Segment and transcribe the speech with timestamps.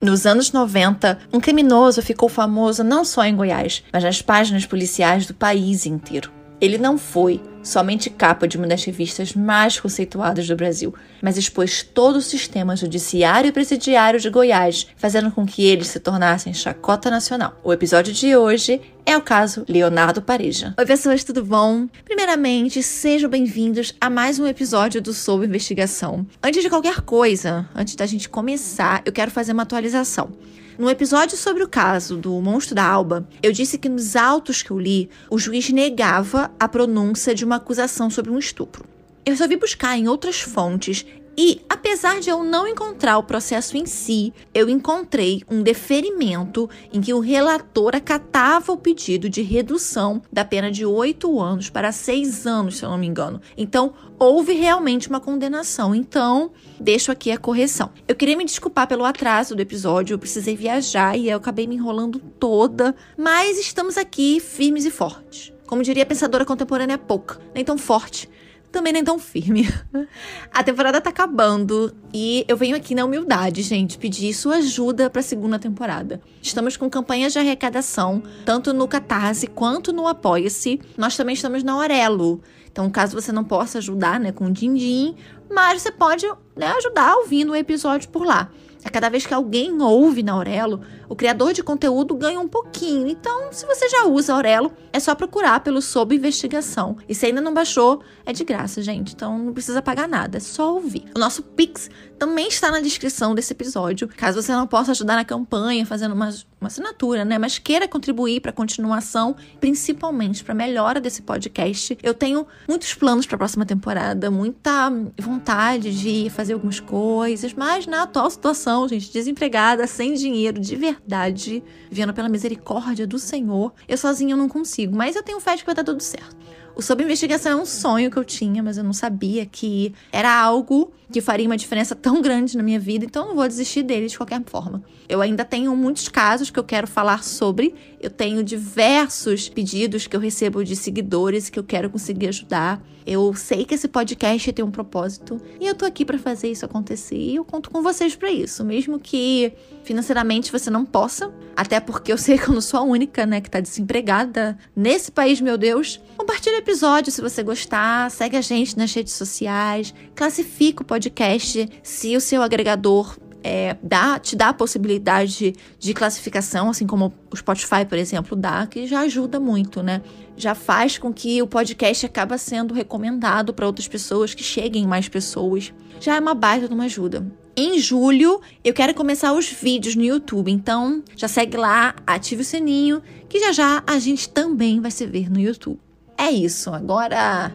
[0.00, 5.26] Nos anos 90, um criminoso ficou famoso não só em Goiás, mas nas páginas policiais
[5.26, 6.30] do país inteiro.
[6.60, 11.82] Ele não foi somente capa de uma das revistas mais conceituadas do Brasil, mas expôs
[11.82, 17.10] todo o sistema judiciário e presidiário de Goiás, fazendo com que eles se tornassem chacota
[17.10, 17.60] nacional.
[17.62, 20.74] O episódio de hoje é o caso Leonardo Pareja.
[20.78, 21.86] Oi, pessoas, tudo bom?
[22.04, 26.26] Primeiramente, sejam bem-vindos a mais um episódio do Sob Investigação.
[26.42, 30.30] Antes de qualquer coisa, antes da gente começar, eu quero fazer uma atualização.
[30.78, 34.70] No episódio sobre o caso do monstro da Alba, eu disse que nos autos que
[34.70, 38.84] eu li, o juiz negava a pronúncia de uma acusação sobre um estupro.
[39.26, 41.04] Eu resolvi buscar em outras fontes
[41.40, 47.00] e, apesar de eu não encontrar o processo em si, eu encontrei um deferimento em
[47.00, 52.44] que o relator acatava o pedido de redução da pena de oito anos para seis
[52.44, 53.40] anos, se eu não me engano.
[53.56, 55.94] Então, houve realmente uma condenação.
[55.94, 57.92] Então, deixo aqui a correção.
[58.08, 61.76] Eu queria me desculpar pelo atraso do episódio, eu precisei viajar e eu acabei me
[61.76, 65.52] enrolando toda, mas estamos aqui firmes e fortes.
[65.68, 68.28] Como diria a pensadora contemporânea pouca, nem tão forte,
[68.70, 69.68] também nem tão firme.
[70.52, 75.20] A temporada tá acabando e eu venho aqui na humildade, gente, pedir sua ajuda para
[75.20, 76.20] a segunda temporada.
[76.42, 80.80] Estamos com campanhas de arrecadação, tanto no Catarse quanto no Apoia-se.
[80.96, 82.40] Nós também estamos na Aurelo.
[82.70, 85.16] Então, caso você não possa ajudar, né, com o din-din,
[85.50, 86.26] mas você pode
[86.58, 88.50] né, ajudar ouvindo o episódio por lá.
[88.84, 93.08] A cada vez que alguém ouve na Aurelo, o criador de conteúdo ganha um pouquinho.
[93.08, 96.96] Então, se você já usa Aurelo, é só procurar pelo Sob Investigação.
[97.08, 99.14] E se ainda não baixou, é de graça, gente.
[99.14, 101.04] Então não precisa pagar nada, é só ouvir.
[101.14, 104.08] O nosso Pix também está na descrição desse episódio.
[104.08, 107.38] Caso você não possa ajudar na campanha, fazendo uma, uma assinatura, né?
[107.38, 111.96] Mas queira contribuir para a continuação, principalmente para a melhora desse podcast.
[112.02, 117.86] Eu tenho muitos planos para a próxima temporada, muita vontade de fazer algumas coisas, mas
[117.86, 123.96] na atual situação, gente, desempregada, sem dinheiro, de verdade, vendo pela misericórdia do Senhor, eu
[123.96, 124.96] sozinha não consigo.
[124.96, 126.36] Mas eu tenho fé de que vai dar tudo certo.
[126.78, 130.32] O Sob Investigação é um sonho que eu tinha, mas eu não sabia que era
[130.32, 133.82] algo que faria uma diferença tão grande na minha vida, então eu não vou desistir
[133.82, 134.84] dele de qualquer forma.
[135.08, 140.14] Eu ainda tenho muitos casos que eu quero falar sobre, eu tenho diversos pedidos que
[140.14, 142.80] eu recebo de seguidores que eu quero conseguir ajudar.
[143.10, 146.66] Eu sei que esse podcast tem um propósito e eu tô aqui para fazer isso
[146.66, 149.50] acontecer e eu conto com vocês para isso, mesmo que
[149.82, 153.40] financeiramente você não possa, até porque eu sei que eu não sou a única, né,
[153.40, 155.98] que tá desempregada nesse país, meu Deus.
[156.18, 161.66] Compartilhe o episódio se você gostar, segue a gente nas redes sociais, classifica o podcast
[161.82, 167.36] se o seu agregador é, dá, te dá a possibilidade de classificação, assim como o
[167.36, 170.02] Spotify, por exemplo, dá, que já ajuda muito, né?
[170.36, 175.08] Já faz com que o podcast acaba sendo recomendado para outras pessoas, que cheguem mais
[175.08, 175.72] pessoas.
[176.00, 177.26] Já é uma baita de uma ajuda.
[177.56, 182.44] Em julho, eu quero começar os vídeos no YouTube, então já segue lá, ative o
[182.44, 185.80] sininho, que já já a gente também vai se ver no YouTube.
[186.16, 187.52] É isso, agora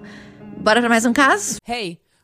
[0.58, 1.58] bora para mais um caso?
[1.66, 2.03] Hey!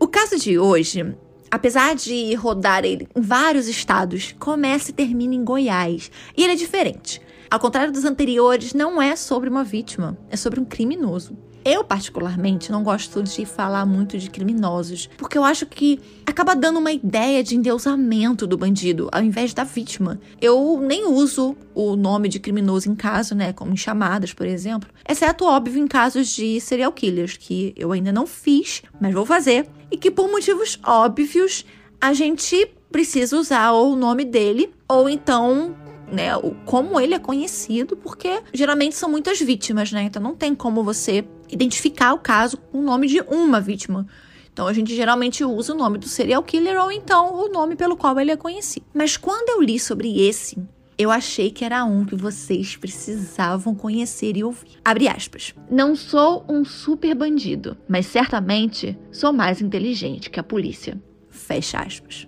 [0.00, 1.16] O caso de hoje,
[1.50, 6.08] apesar de rodar em vários estados, começa e termina em Goiás.
[6.36, 7.20] E ele é diferente.
[7.50, 11.36] Ao contrário dos anteriores, não é sobre uma vítima, é sobre um criminoso.
[11.68, 16.78] Eu, particularmente, não gosto de falar muito de criminosos, porque eu acho que acaba dando
[16.78, 20.18] uma ideia de endeusamento do bandido, ao invés da vítima.
[20.40, 24.88] Eu nem uso o nome de criminoso em caso, né, como em chamadas, por exemplo,
[25.06, 29.68] exceto, óbvio, em casos de serial killers, que eu ainda não fiz, mas vou fazer,
[29.90, 31.66] e que por motivos óbvios
[32.00, 35.76] a gente precisa usar o nome dele ou então
[36.10, 36.28] né,
[36.64, 40.04] como ele é conhecido, porque geralmente são muitas vítimas, né?
[40.04, 44.06] Então não tem como você identificar o caso com o nome de uma vítima.
[44.52, 47.96] Então a gente geralmente usa o nome do serial killer ou então o nome pelo
[47.96, 48.86] qual ele é conhecido.
[48.92, 50.58] Mas quando eu li sobre esse,
[50.98, 54.80] eu achei que era um que vocês precisavam conhecer e ouvir.
[54.84, 55.54] Abre aspas.
[55.70, 61.00] Não sou um super bandido, mas certamente sou mais inteligente que a polícia.
[61.30, 62.26] Fecha aspas.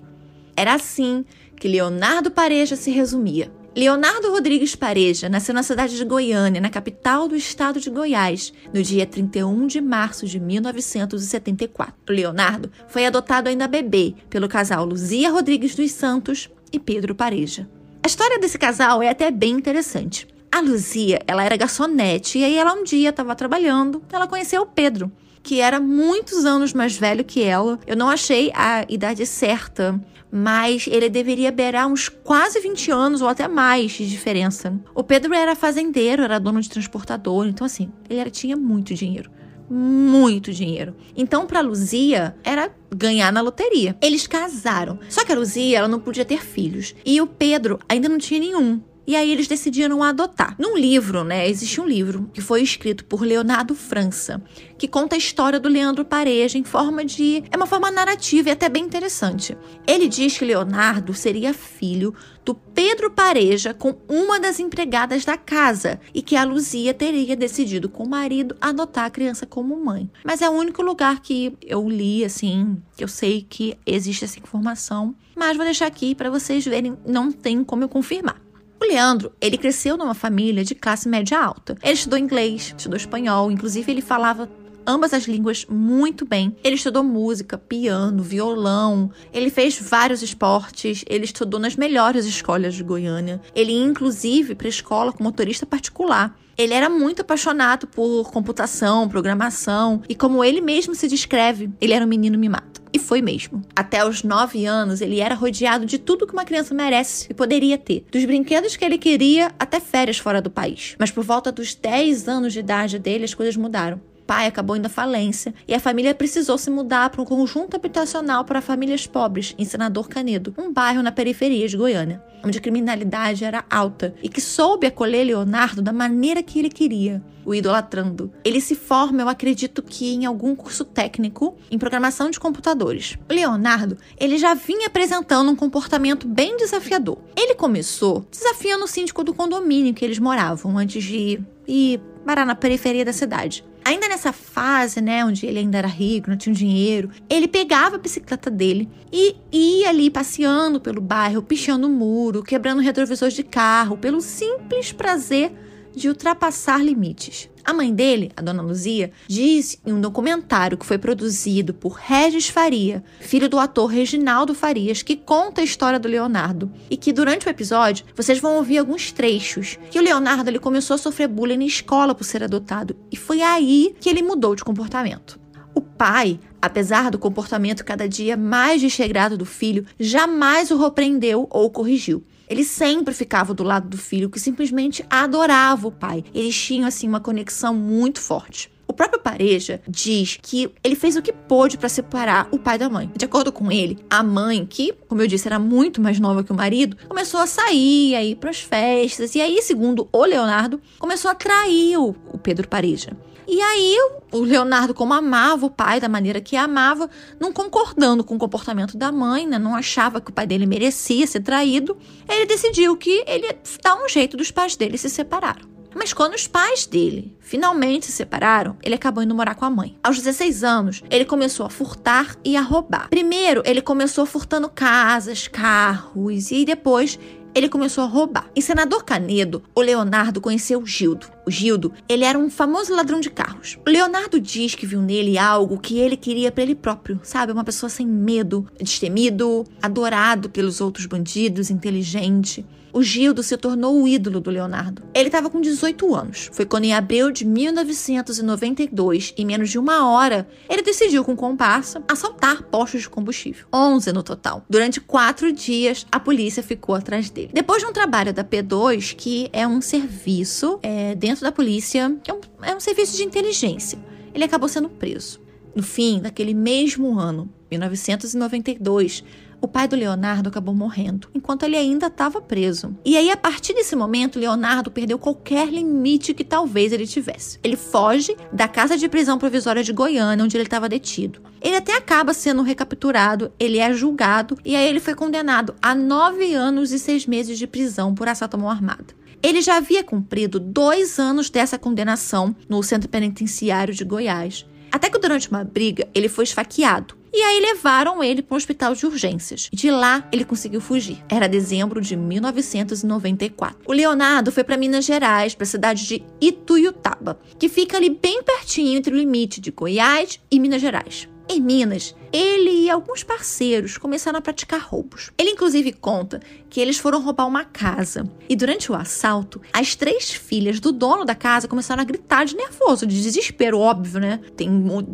[0.57, 1.25] Era assim
[1.57, 3.51] que Leonardo Pareja se resumia.
[3.77, 8.83] Leonardo Rodrigues Pareja nasceu na cidade de Goiânia, na capital do estado de Goiás, no
[8.83, 11.95] dia 31 de março de 1974.
[12.09, 17.71] Leonardo foi adotado ainda bebê pelo casal Luzia Rodrigues dos Santos e Pedro Pareja.
[18.03, 20.27] A história desse casal é até bem interessante.
[20.51, 24.67] A Luzia, ela era garçonete e aí ela um dia estava trabalhando, ela conheceu o
[24.67, 25.13] Pedro,
[25.45, 27.79] que era muitos anos mais velho que ela.
[27.87, 30.01] Eu não achei a idade certa,
[30.31, 34.79] mas ele deveria beirar uns quase 20 anos ou até mais de diferença.
[34.95, 39.31] O Pedro era fazendeiro, era dono de transportador, então assim, ele era, tinha muito dinheiro.
[39.73, 40.97] Muito dinheiro.
[41.17, 43.97] Então, para Luzia, era ganhar na loteria.
[44.03, 44.99] Eles casaram.
[45.09, 46.93] Só que a Luzia, ela não podia ter filhos.
[47.07, 48.83] E o Pedro ainda não tinha nenhum.
[49.07, 50.55] E aí eles decidiram adotar.
[50.59, 54.41] Num livro, né, existe um livro que foi escrito por Leonardo França,
[54.79, 58.53] que conta a história do Leandro Pareja em forma de é uma forma narrativa e
[58.53, 59.57] até bem interessante.
[59.87, 62.15] Ele diz que Leonardo seria filho
[62.45, 67.89] do Pedro Pareja com uma das empregadas da casa e que a Luzia teria decidido
[67.89, 70.11] com o marido adotar a criança como mãe.
[70.25, 74.39] Mas é o único lugar que eu li assim, que eu sei que existe essa
[74.39, 78.50] informação, mas vou deixar aqui para vocês verem, não tem como eu confirmar.
[78.81, 81.77] O Leandro, ele cresceu numa família de classe média alta.
[81.83, 84.49] Ele estudou inglês, estudou espanhol, inclusive ele falava
[84.87, 86.57] ambas as línguas muito bem.
[86.65, 92.83] Ele estudou música, piano, violão, ele fez vários esportes, ele estudou nas melhores escolas de
[92.83, 93.39] Goiânia.
[93.55, 96.35] Ele inclusive, para escola com motorista particular.
[96.57, 102.05] Ele era muito apaixonado por computação, programação, e como ele mesmo se descreve, ele era
[102.05, 102.80] um menino mimado.
[102.93, 103.63] E foi mesmo.
[103.75, 107.79] Até os 9 anos, ele era rodeado de tudo que uma criança merece e poderia
[107.79, 108.05] ter.
[108.11, 110.97] Dos brinquedos que ele queria até férias fora do país.
[110.99, 114.01] Mas por volta dos 10 anos de idade dele, as coisas mudaram
[114.31, 118.45] pai acabou indo à falência e a família precisou se mudar para um conjunto habitacional
[118.45, 123.45] para famílias pobres em Senador Canedo, um bairro na periferia de Goiânia, onde a criminalidade
[123.45, 128.33] era alta e que soube acolher Leonardo da maneira que ele queria, o idolatrando.
[128.45, 133.19] Ele se forma, eu acredito que em algum curso técnico em programação de computadores.
[133.29, 137.19] O Leonardo, ele já vinha apresentando um comportamento bem desafiador.
[137.37, 142.55] Ele começou desafiando o síndico do condomínio que eles moravam antes de ir parar na
[142.55, 143.65] periferia da cidade.
[143.91, 147.99] Ainda nessa fase, né, onde ele ainda era rico, não tinha dinheiro, ele pegava a
[147.99, 153.97] bicicleta dele e ia ali passeando pelo bairro, pichando o muro, quebrando retrovisores de carro,
[153.97, 155.51] pelo simples prazer
[155.93, 157.51] de ultrapassar limites.
[157.65, 162.49] A mãe dele, a dona Luzia, diz em um documentário que foi produzido por Regis
[162.49, 167.47] Faria, filho do ator Reginaldo Farias, que conta a história do Leonardo, e que durante
[167.47, 171.59] o episódio vocês vão ouvir alguns trechos que o Leonardo ele começou a sofrer bullying
[171.59, 175.39] na escola por ser adotado, e foi aí que ele mudou de comportamento.
[175.75, 181.71] O pai, apesar do comportamento cada dia mais desregrado do filho, jamais o repreendeu ou
[181.71, 182.25] corrigiu.
[182.51, 186.25] Ele sempre ficava do lado do filho, que simplesmente adorava o pai.
[186.35, 188.69] Eles tinham, assim, uma conexão muito forte.
[188.89, 192.91] O próprio Pareja diz que ele fez o que pôde para separar o pai da
[192.91, 193.09] mãe.
[193.15, 196.51] De acordo com ele, a mãe, que, como eu disse, era muito mais nova que
[196.51, 199.37] o marido, começou a sair, a ir para as festas.
[199.37, 203.17] E aí, segundo o Leonardo, começou a trair o, o Pedro Pareja.
[203.53, 203.97] E aí
[204.31, 207.11] o Leonardo, como amava o pai da maneira que amava,
[207.41, 211.27] não concordando com o comportamento da mãe, né, não achava que o pai dele merecia
[211.27, 211.97] ser traído,
[212.29, 215.69] ele decidiu que ele ia dar um jeito dos pais dele se separaram.
[215.93, 219.99] Mas quando os pais dele finalmente se separaram, ele acabou indo morar com a mãe.
[220.03, 223.09] Aos 16 anos, ele começou a furtar e a roubar.
[223.09, 227.19] Primeiro, ele começou furtando casas, carros e depois
[227.55, 228.51] ele começou a roubar.
[228.55, 231.27] Em Senador Canedo, o Leonardo conheceu o Gildo.
[231.47, 233.79] O Gildo, ele era um famoso ladrão de carros.
[233.87, 237.53] O Leonardo diz que viu nele algo que ele queria para ele próprio, sabe?
[237.53, 244.09] Uma pessoa sem medo, destemido, adorado pelos outros bandidos, inteligente o Gildo se tornou o
[244.09, 245.03] ídolo do Leonardo.
[245.15, 246.51] Ele estava com 18 anos.
[246.53, 252.03] Foi quando, em abril de 1992, em menos de uma hora, ele decidiu, com comparsa,
[252.09, 253.67] assaltar postos de combustível.
[253.73, 254.65] 11 no total.
[254.69, 257.51] Durante quatro dias, a polícia ficou atrás dele.
[257.53, 262.33] Depois de um trabalho da P2, que é um serviço é, dentro da polícia, é
[262.33, 263.99] um, é um serviço de inteligência,
[264.35, 265.41] ele acabou sendo preso.
[265.75, 269.25] No fim daquele mesmo ano, 1992,
[269.61, 272.97] o pai do Leonardo acabou morrendo, enquanto ele ainda estava preso.
[273.05, 277.59] E aí, a partir desse momento, Leonardo perdeu qualquer limite que talvez ele tivesse.
[277.63, 281.41] Ele foge da casa de prisão provisória de Goiânia, onde ele estava detido.
[281.61, 286.55] Ele até acaba sendo recapturado, ele é julgado e aí ele foi condenado a nove
[286.55, 289.21] anos e seis meses de prisão por assalto à mão armada.
[289.43, 294.67] Ele já havia cumprido dois anos dessa condenação no centro penitenciário de Goiás.
[294.91, 298.95] Até que durante uma briga ele foi esfaqueado e aí levaram ele para um hospital
[298.95, 299.69] de urgências.
[299.73, 301.23] De lá ele conseguiu fugir.
[301.29, 303.79] Era dezembro de 1994.
[303.87, 308.43] O Leonardo foi para Minas Gerais, para a cidade de Ituiutaba, que fica ali bem
[308.43, 311.29] pertinho entre o limite de Goiás e Minas Gerais.
[311.49, 315.31] Em Minas, ele e alguns parceiros começaram a praticar roubos.
[315.37, 318.31] Ele, inclusive, conta que eles foram roubar uma casa.
[318.49, 322.55] E durante o assalto, as três filhas do dono da casa começaram a gritar de
[322.55, 324.41] nervoso, de desespero, óbvio, né?
[324.57, 324.71] Tem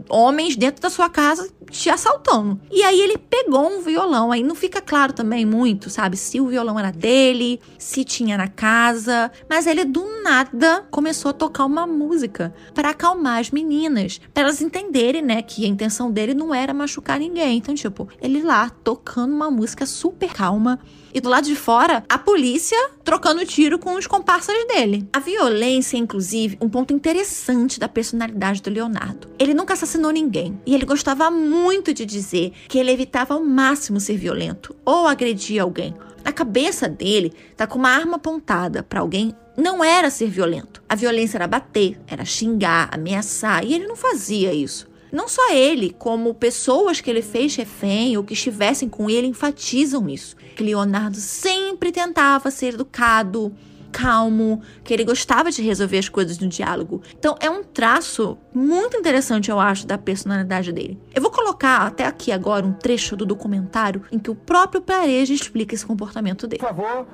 [0.08, 2.60] homens dentro da sua casa te assaltando.
[2.70, 4.30] E aí ele pegou um violão.
[4.30, 6.16] Aí não fica claro também muito, sabe?
[6.16, 9.30] Se o violão era dele, se tinha na casa.
[9.48, 14.60] Mas ele do nada começou a tocar uma música para acalmar as meninas, para elas
[14.60, 17.58] entenderem, né, que a intenção dele não era machucar ninguém.
[17.58, 20.80] Então, tipo, ele lá tocando uma música super calma
[21.14, 25.08] e do lado de fora, a polícia trocando tiro com os comparsas dele.
[25.12, 29.28] A violência inclusive, um ponto interessante da personalidade do Leonardo.
[29.38, 34.00] Ele nunca assassinou ninguém e ele gostava muito de dizer que ele evitava ao máximo
[34.00, 35.94] ser violento ou agredir alguém.
[36.22, 40.82] Na cabeça dele, tá com uma arma apontada para alguém não era ser violento.
[40.88, 44.86] A violência era bater, era xingar, ameaçar, e ele não fazia isso.
[45.16, 50.10] Não só ele, como pessoas que ele fez refém ou que estivessem com ele enfatizam
[50.10, 50.36] isso.
[50.54, 53.50] Que Leonardo sempre tentava ser educado,
[53.90, 57.00] calmo, que ele gostava de resolver as coisas no diálogo.
[57.18, 61.00] Então é um traço muito interessante, eu acho, da personalidade dele.
[61.14, 65.32] Eu vou colocar até aqui agora um trecho do documentário em que o próprio Pareja
[65.32, 66.60] explica esse comportamento dele.
[66.60, 67.06] Por favor,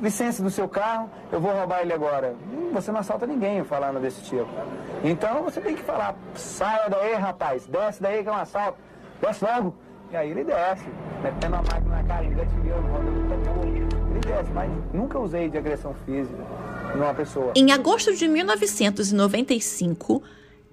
[0.00, 2.34] licença do seu carro, eu vou roubar ele agora.
[2.52, 4.48] Hum, você não assalta ninguém falando desse tipo.
[5.02, 8.78] Então você tem que falar, saia daí, rapaz, desce daí que é um assalto,
[9.20, 9.74] desce logo.
[10.10, 10.86] E aí ele desce,
[11.22, 15.94] metendo a máquina na cara, engatilhando, rodando o Ele desce, mas nunca usei de agressão
[16.06, 16.42] física
[16.94, 17.52] numa pessoa.
[17.54, 20.22] Em agosto de 1995,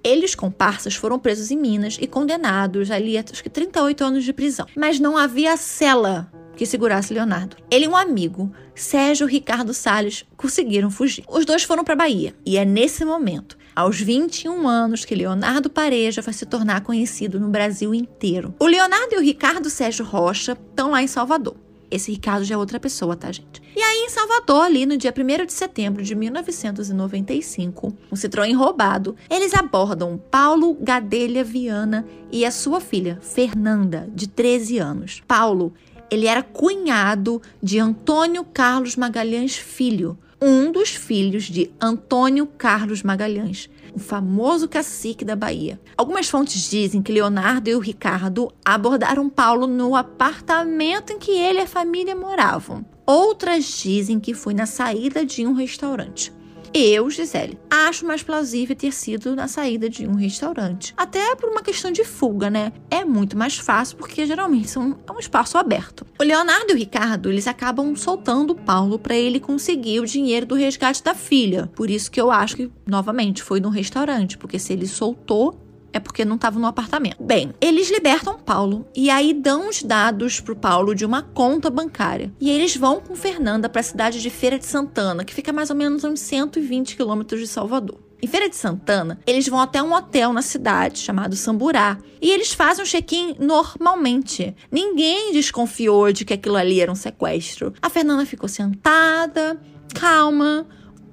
[0.02, 4.68] eles, comparsas, foram presos em Minas e condenados ali a que 38 anos de prisão.
[4.78, 7.58] Mas não havia cela que segurasse Leonardo.
[7.70, 11.24] Ele e um amigo, Sérgio Ricardo Salles, conseguiram fugir.
[11.28, 16.22] Os dois foram para Bahia e é nesse momento, aos 21 anos, que Leonardo Pareja
[16.22, 18.56] vai se tornar conhecido no Brasil inteiro.
[18.60, 21.56] O Leonardo e o Ricardo Sérgio Rocha estão lá em Salvador.
[21.92, 23.62] Esse Ricardo já é outra pessoa, tá, gente?
[23.76, 29.16] E aí, em Salvador, ali no dia 1 de setembro de 1995, um Citroën roubado,
[29.30, 35.24] eles abordam Paulo Gadelha Viana e a sua filha, Fernanda, de 13 anos.
[35.28, 35.74] Paulo
[36.10, 43.70] ele era cunhado de Antônio Carlos Magalhães Filho, um dos filhos de Antônio Carlos Magalhães,
[43.94, 45.80] o famoso cacique da Bahia.
[45.98, 51.60] Algumas fontes dizem que Leonardo e o Ricardo abordaram Paulo no apartamento em que ele
[51.60, 52.86] e a família moravam.
[53.06, 56.34] Outras dizem que foi na saída de um restaurante.
[56.78, 60.94] Eu, Gisele, acho mais plausível ter sido na saída de um restaurante.
[60.98, 62.74] Até por uma questão de fuga, né?
[62.92, 66.06] É muito mais fácil porque geralmente são, é um espaço aberto.
[66.20, 70.46] O Leonardo e o Ricardo, eles acabam soltando o Paulo para ele conseguir o dinheiro
[70.46, 71.72] do resgate da filha.
[71.74, 75.58] Por isso que eu acho que, novamente, foi no restaurante, porque se ele soltou,
[75.96, 77.24] é porque não estava no apartamento.
[77.24, 82.34] Bem, eles libertam Paulo e aí dão os dados pro Paulo de uma conta bancária.
[82.38, 85.70] E eles vão com Fernanda para a cidade de Feira de Santana, que fica mais
[85.70, 87.98] ou menos uns 120 quilômetros de Salvador.
[88.22, 92.54] Em Feira de Santana, eles vão até um hotel na cidade chamado Samburá e eles
[92.54, 94.54] fazem um check-in normalmente.
[94.70, 97.74] Ninguém desconfiou de que aquilo ali era um sequestro.
[97.82, 99.62] A Fernanda ficou sentada,
[99.94, 100.68] calma,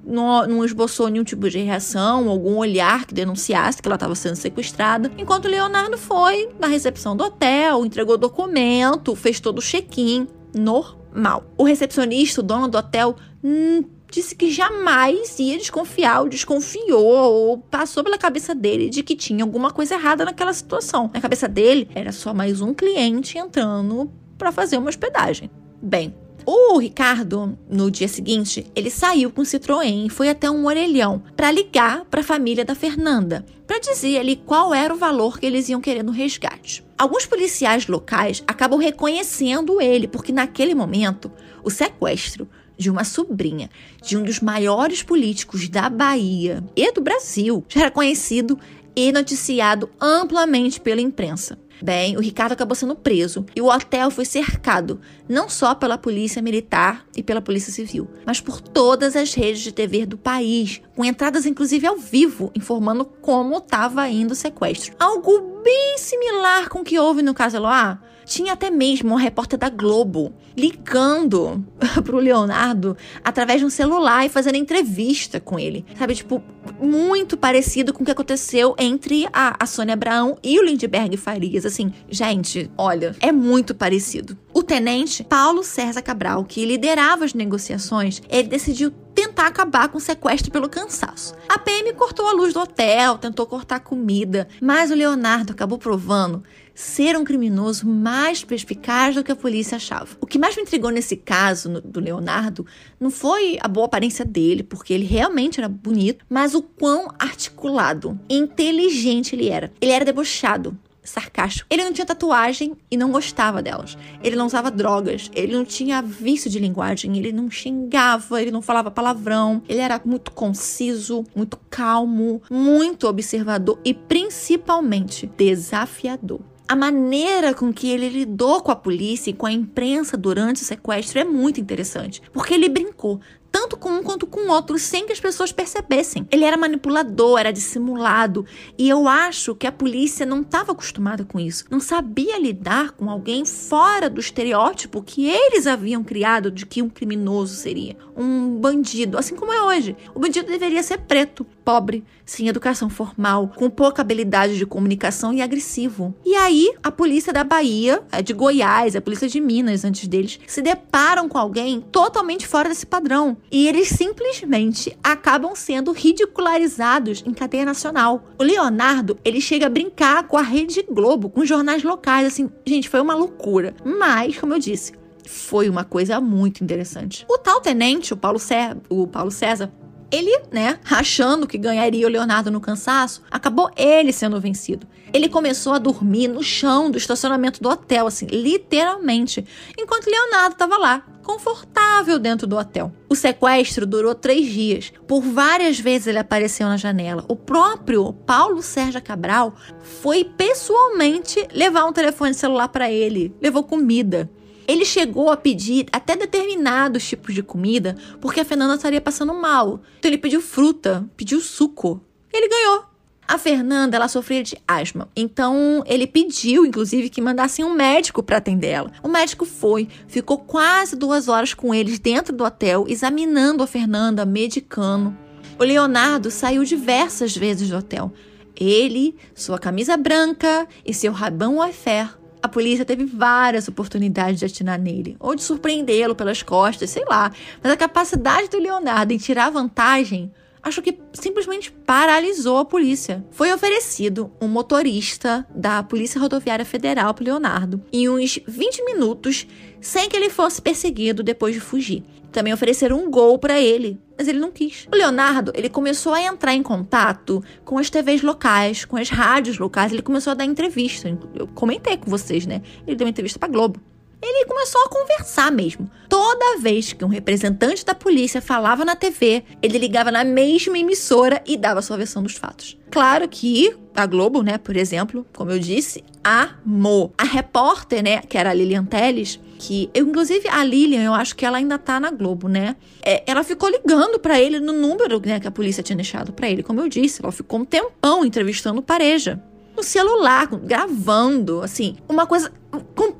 [0.05, 4.35] não, não esboçou nenhum tipo de reação, algum olhar que denunciasse que ela estava sendo
[4.35, 11.43] sequestrada, enquanto Leonardo foi na recepção do hotel, entregou documento, fez todo o check-in normal.
[11.57, 17.57] O recepcionista, o dono do hotel, hum, disse que jamais ia desconfiar ou desconfiou ou
[17.57, 21.09] passou pela cabeça dele de que tinha alguma coisa errada naquela situação.
[21.13, 25.49] Na cabeça dele, era só mais um cliente entrando para fazer uma hospedagem.
[25.81, 26.13] Bem,
[26.45, 31.23] o Ricardo, no dia seguinte, ele saiu com o Citroën e foi até um orelhão
[31.35, 35.45] para ligar para a família da Fernanda, para dizer ali qual era o valor que
[35.45, 36.83] eles iam querer no resgate.
[36.97, 41.31] Alguns policiais locais acabam reconhecendo ele, porque naquele momento
[41.63, 42.47] o sequestro
[42.77, 43.69] de uma sobrinha
[44.01, 48.59] de um dos maiores políticos da Bahia e do Brasil já era conhecido
[48.95, 51.57] e noticiado amplamente pela imprensa.
[51.83, 56.41] Bem, o Ricardo acabou sendo preso e o hotel foi cercado, não só pela polícia
[56.41, 61.03] militar e pela polícia civil, mas por todas as redes de TV do país, com
[61.03, 64.95] entradas inclusive ao vivo, informando como estava indo o sequestro.
[64.97, 67.99] Algo bem similar com o que houve no caso Eloá.
[68.25, 71.65] Tinha até mesmo uma repórter da Globo ligando
[72.03, 75.85] pro Leonardo através de um celular e fazendo entrevista com ele.
[75.97, 76.43] Sabe, tipo,
[76.79, 81.65] muito parecido com o que aconteceu entre a, a Sônia Abraão e o Lindbergh Farias.
[81.65, 84.37] Assim, gente, olha, é muito parecido.
[84.53, 90.01] O tenente Paulo César Cabral, que liderava as negociações, ele decidiu tentar acabar com o
[90.01, 91.35] sequestro pelo cansaço.
[91.47, 96.43] A PM cortou a luz do hotel, tentou cortar comida, mas o Leonardo acabou provando
[96.73, 100.17] ser um criminoso mais perspicaz do que a polícia achava.
[100.19, 102.65] O que mais me intrigou nesse caso no, do Leonardo
[102.99, 108.19] não foi a boa aparência dele, porque ele realmente era bonito, mas o quão articulado,
[108.29, 109.71] inteligente ele era.
[109.79, 111.67] Ele era debochado sarcástico.
[111.69, 113.97] Ele não tinha tatuagem e não gostava delas.
[114.23, 118.61] Ele não usava drogas, ele não tinha vício de linguagem, ele não xingava, ele não
[118.61, 119.61] falava palavrão.
[119.67, 126.39] Ele era muito conciso, muito calmo, muito observador e principalmente desafiador.
[126.67, 130.65] A maneira com que ele lidou com a polícia e com a imprensa durante o
[130.65, 133.19] sequestro é muito interessante, porque ele brincou
[133.53, 136.27] tanto com um quanto com o outro, sem que as pessoas percebessem.
[136.31, 138.47] Ele era manipulador, era dissimulado,
[138.79, 141.65] e eu acho que a polícia não estava acostumada com isso.
[141.69, 146.89] Não sabia lidar com alguém fora do estereótipo que eles haviam criado de que um
[146.89, 149.95] criminoso seria, um bandido, assim como é hoje.
[150.13, 155.41] O bandido deveria ser preto, pobre, sem educação formal, com pouca habilidade de comunicação e
[155.41, 156.13] agressivo.
[156.25, 160.39] E aí, a polícia da Bahia, a de Goiás, a polícia de Minas, antes deles,
[160.47, 167.33] se deparam com alguém totalmente fora desse padrão e eles simplesmente acabam sendo ridicularizados em
[167.33, 168.23] cadeia nacional.
[168.37, 172.89] O Leonardo, ele chega a brincar com a Rede Globo, com jornais locais, assim, gente,
[172.89, 173.75] foi uma loucura.
[173.83, 174.93] Mas, como eu disse,
[175.25, 177.25] foi uma coisa muito interessante.
[177.29, 179.71] O tal tenente, o Paulo, Cé o Paulo César,
[180.13, 184.87] ele, né, achando que ganharia o Leonardo no cansaço, acabou ele sendo vencido.
[185.11, 189.43] Ele começou a dormir no chão do estacionamento do hotel, assim, literalmente,
[189.75, 192.91] enquanto Leonardo estava lá, confortável dentro do hotel.
[193.09, 194.93] O sequestro durou três dias.
[195.07, 197.25] Por várias vezes ele apareceu na janela.
[197.27, 204.29] O próprio Paulo Sérgio Cabral foi pessoalmente levar um telefone celular para ele, levou comida.
[204.67, 209.81] Ele chegou a pedir até determinados tipos de comida porque a Fernanda estaria passando mal.
[209.99, 212.01] Então ele pediu fruta, pediu suco.
[212.31, 212.85] Ele ganhou.
[213.25, 218.37] A Fernanda, ela sofria de asma, então ele pediu, inclusive, que mandassem um médico para
[218.37, 218.91] atender ela.
[219.01, 224.25] O médico foi, ficou quase duas horas com eles dentro do hotel, examinando a Fernanda,
[224.25, 225.17] medicando.
[225.57, 228.11] O Leonardo saiu diversas vezes do hotel.
[228.55, 234.77] Ele, sua camisa branca e seu rabão Wayfair a polícia teve várias oportunidades de atirar
[234.77, 237.31] nele, ou de surpreendê-lo pelas costas, sei lá.
[237.63, 240.29] Mas a capacidade do Leonardo em tirar vantagem
[240.61, 243.23] acho que simplesmente paralisou a polícia.
[243.31, 249.47] Foi oferecido um motorista da Polícia Rodoviária Federal para Leonardo em uns 20 minutos,
[249.79, 252.03] sem que ele fosse perseguido depois de fugir.
[252.29, 254.87] Também ofereceram um gol para ele, mas ele não quis.
[254.91, 259.57] O Leonardo, ele começou a entrar em contato com as TVs locais, com as rádios
[259.57, 261.17] locais, ele começou a dar entrevista.
[261.35, 262.61] Eu comentei com vocês, né?
[262.85, 263.79] Ele deu uma entrevista para Globo
[264.25, 265.89] ele começou a conversar mesmo.
[266.07, 271.41] Toda vez que um representante da polícia falava na TV, ele ligava na mesma emissora
[271.45, 272.77] e dava sua versão dos fatos.
[272.89, 277.13] Claro que a Globo, né, por exemplo, como eu disse, amou.
[277.17, 281.37] A repórter, né, que era a Lilian Teles, que eu, inclusive a Lilian, eu acho
[281.37, 282.75] que ela ainda tá na Globo, né?
[283.01, 286.49] É, ela ficou ligando para ele no número né, que a polícia tinha deixado para
[286.49, 286.61] ele.
[286.61, 289.41] Como eu disse, ela ficou um tempão entrevistando o Pareja
[289.75, 292.51] no celular, gravando, assim, uma coisa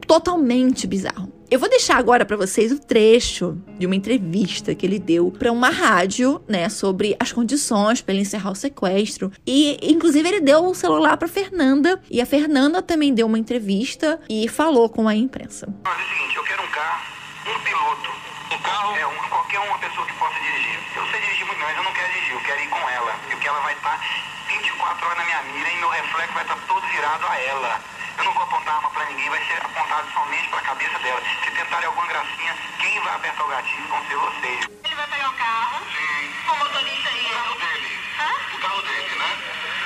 [0.05, 1.31] totalmente bizarro.
[1.53, 5.51] Eu vou deixar agora para vocês o trecho de uma entrevista que ele deu para
[5.51, 9.31] uma rádio, né, sobre as condições para ele encerrar o sequestro.
[9.45, 14.19] E inclusive ele deu o celular para Fernanda e a Fernanda também deu uma entrevista
[14.27, 15.71] e falou com a imprensa.
[15.83, 17.01] Mas é o seguinte, eu quero um carro,
[17.45, 18.09] um piloto,
[18.51, 20.79] um carro é um, qualquer uma pessoa que possa dirigir.
[20.95, 23.47] Eu sei dirigir muito, mas eu não quero dirigir, eu quero ir com ela, porque
[23.47, 24.01] ela vai estar
[24.47, 27.79] 24 horas na minha mira e meu reflexo vai estar todo virado a ela.
[28.17, 31.21] Eu não vou apontar arma pra ninguém, vai ser apontado somente pra cabeça dela.
[31.43, 34.65] Se tentarem alguma gracinha, quem vai apertar o gatilho vão ser vocês.
[34.83, 35.85] Ele vai pegar o carro?
[35.85, 36.33] Sim.
[36.45, 37.25] Com o motorista aí?
[37.25, 37.99] O carro dele.
[38.19, 38.55] Hã?
[38.55, 39.37] O carro dele, né?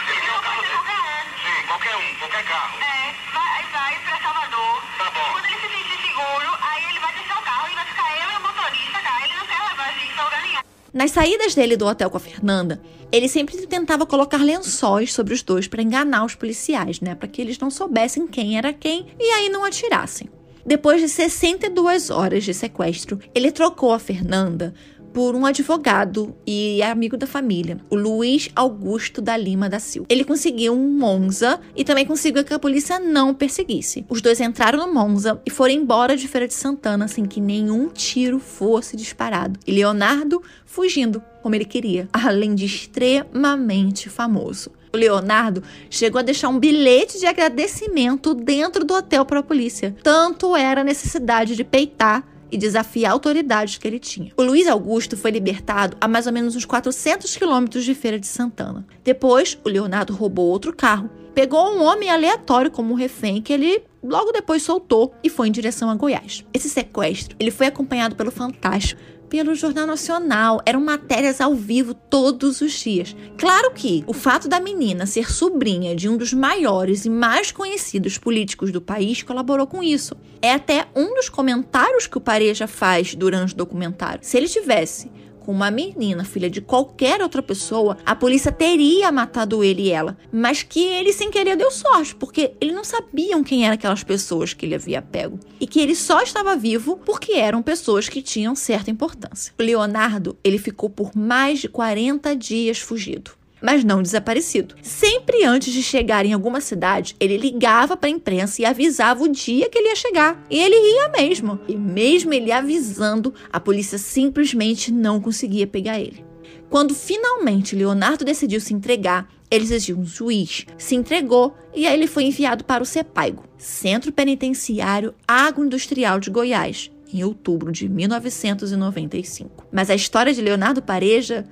[0.07, 0.73] Ele quer o carro dele.
[0.73, 1.37] Qualquer um.
[1.37, 2.77] Sim, qualquer um, qualquer carro.
[2.81, 4.83] É, vai, vai pra Salvador.
[4.97, 5.31] Tá bom.
[5.31, 8.31] Quando ele se sentir seguro, aí ele vai deixar o carro e vai ficar eu
[8.31, 9.23] e o motorista, cara.
[9.23, 10.61] Ele não quer levar a gente pra lugar nenhum.
[10.93, 15.41] Nas saídas dele do hotel com a Fernanda, ele sempre tentava colocar lençóis sobre os
[15.41, 17.15] dois para enganar os policiais, né?
[17.15, 20.29] Para que eles não soubessem quem era quem e aí não atirassem.
[20.65, 24.73] Depois de 62 horas de sequestro, ele trocou a Fernanda
[25.13, 30.07] por um advogado e amigo da família, o Luiz Augusto da Lima da Silva.
[30.09, 34.05] Ele conseguiu um Monza e também conseguiu que a polícia não perseguisse.
[34.09, 37.89] Os dois entraram no Monza e foram embora de Feira de Santana sem que nenhum
[37.89, 39.59] tiro fosse disparado.
[39.65, 44.71] E Leonardo fugindo como ele queria, além de extremamente famoso.
[44.93, 49.95] O Leonardo chegou a deixar um bilhete de agradecimento dentro do hotel para a polícia.
[50.03, 54.31] Tanto era a necessidade de peitar e desafiar autoridades que ele tinha.
[54.37, 58.27] O Luiz Augusto foi libertado a mais ou menos uns 400 quilômetros de Feira de
[58.27, 58.85] Santana.
[59.03, 64.31] Depois, o Leonardo roubou outro carro, pegou um homem aleatório como refém que ele logo
[64.31, 66.45] depois soltou e foi em direção a Goiás.
[66.53, 70.61] Esse sequestro, ele foi acompanhado pelo Fantástico, pelo Jornal Nacional.
[70.65, 73.15] Eram matérias ao vivo todos os dias.
[73.37, 78.17] Claro que o fato da menina ser sobrinha de um dos maiores e mais conhecidos
[78.17, 80.15] políticos do país colaborou com isso.
[80.41, 84.19] É até um dos comentários que o Pareja faz durante o documentário.
[84.23, 85.11] Se ele tivesse
[85.47, 90.17] com uma menina, filha de qualquer outra pessoa, a polícia teria matado ele e ela.
[90.29, 94.53] Mas que ele, sem querer, deu sorte, porque ele não sabiam quem eram aquelas pessoas
[94.53, 95.39] que ele havia pego.
[95.57, 99.53] E que ele só estava vivo porque eram pessoas que tinham certa importância.
[99.57, 104.75] Leonardo, ele ficou por mais de 40 dias fugido mas não desaparecido.
[104.81, 109.27] Sempre antes de chegar em alguma cidade, ele ligava para a imprensa e avisava o
[109.27, 110.43] dia que ele ia chegar.
[110.49, 111.59] E ele ia mesmo.
[111.67, 116.25] E mesmo ele avisando, a polícia simplesmente não conseguia pegar ele.
[116.69, 122.07] Quando finalmente Leonardo decidiu se entregar, eles exigiam um juiz, se entregou e aí ele
[122.07, 129.65] foi enviado para o CEPAIGO, Centro Penitenciário Agroindustrial de Goiás, em outubro de 1995.
[129.71, 131.45] Mas a história de Leonardo Pareja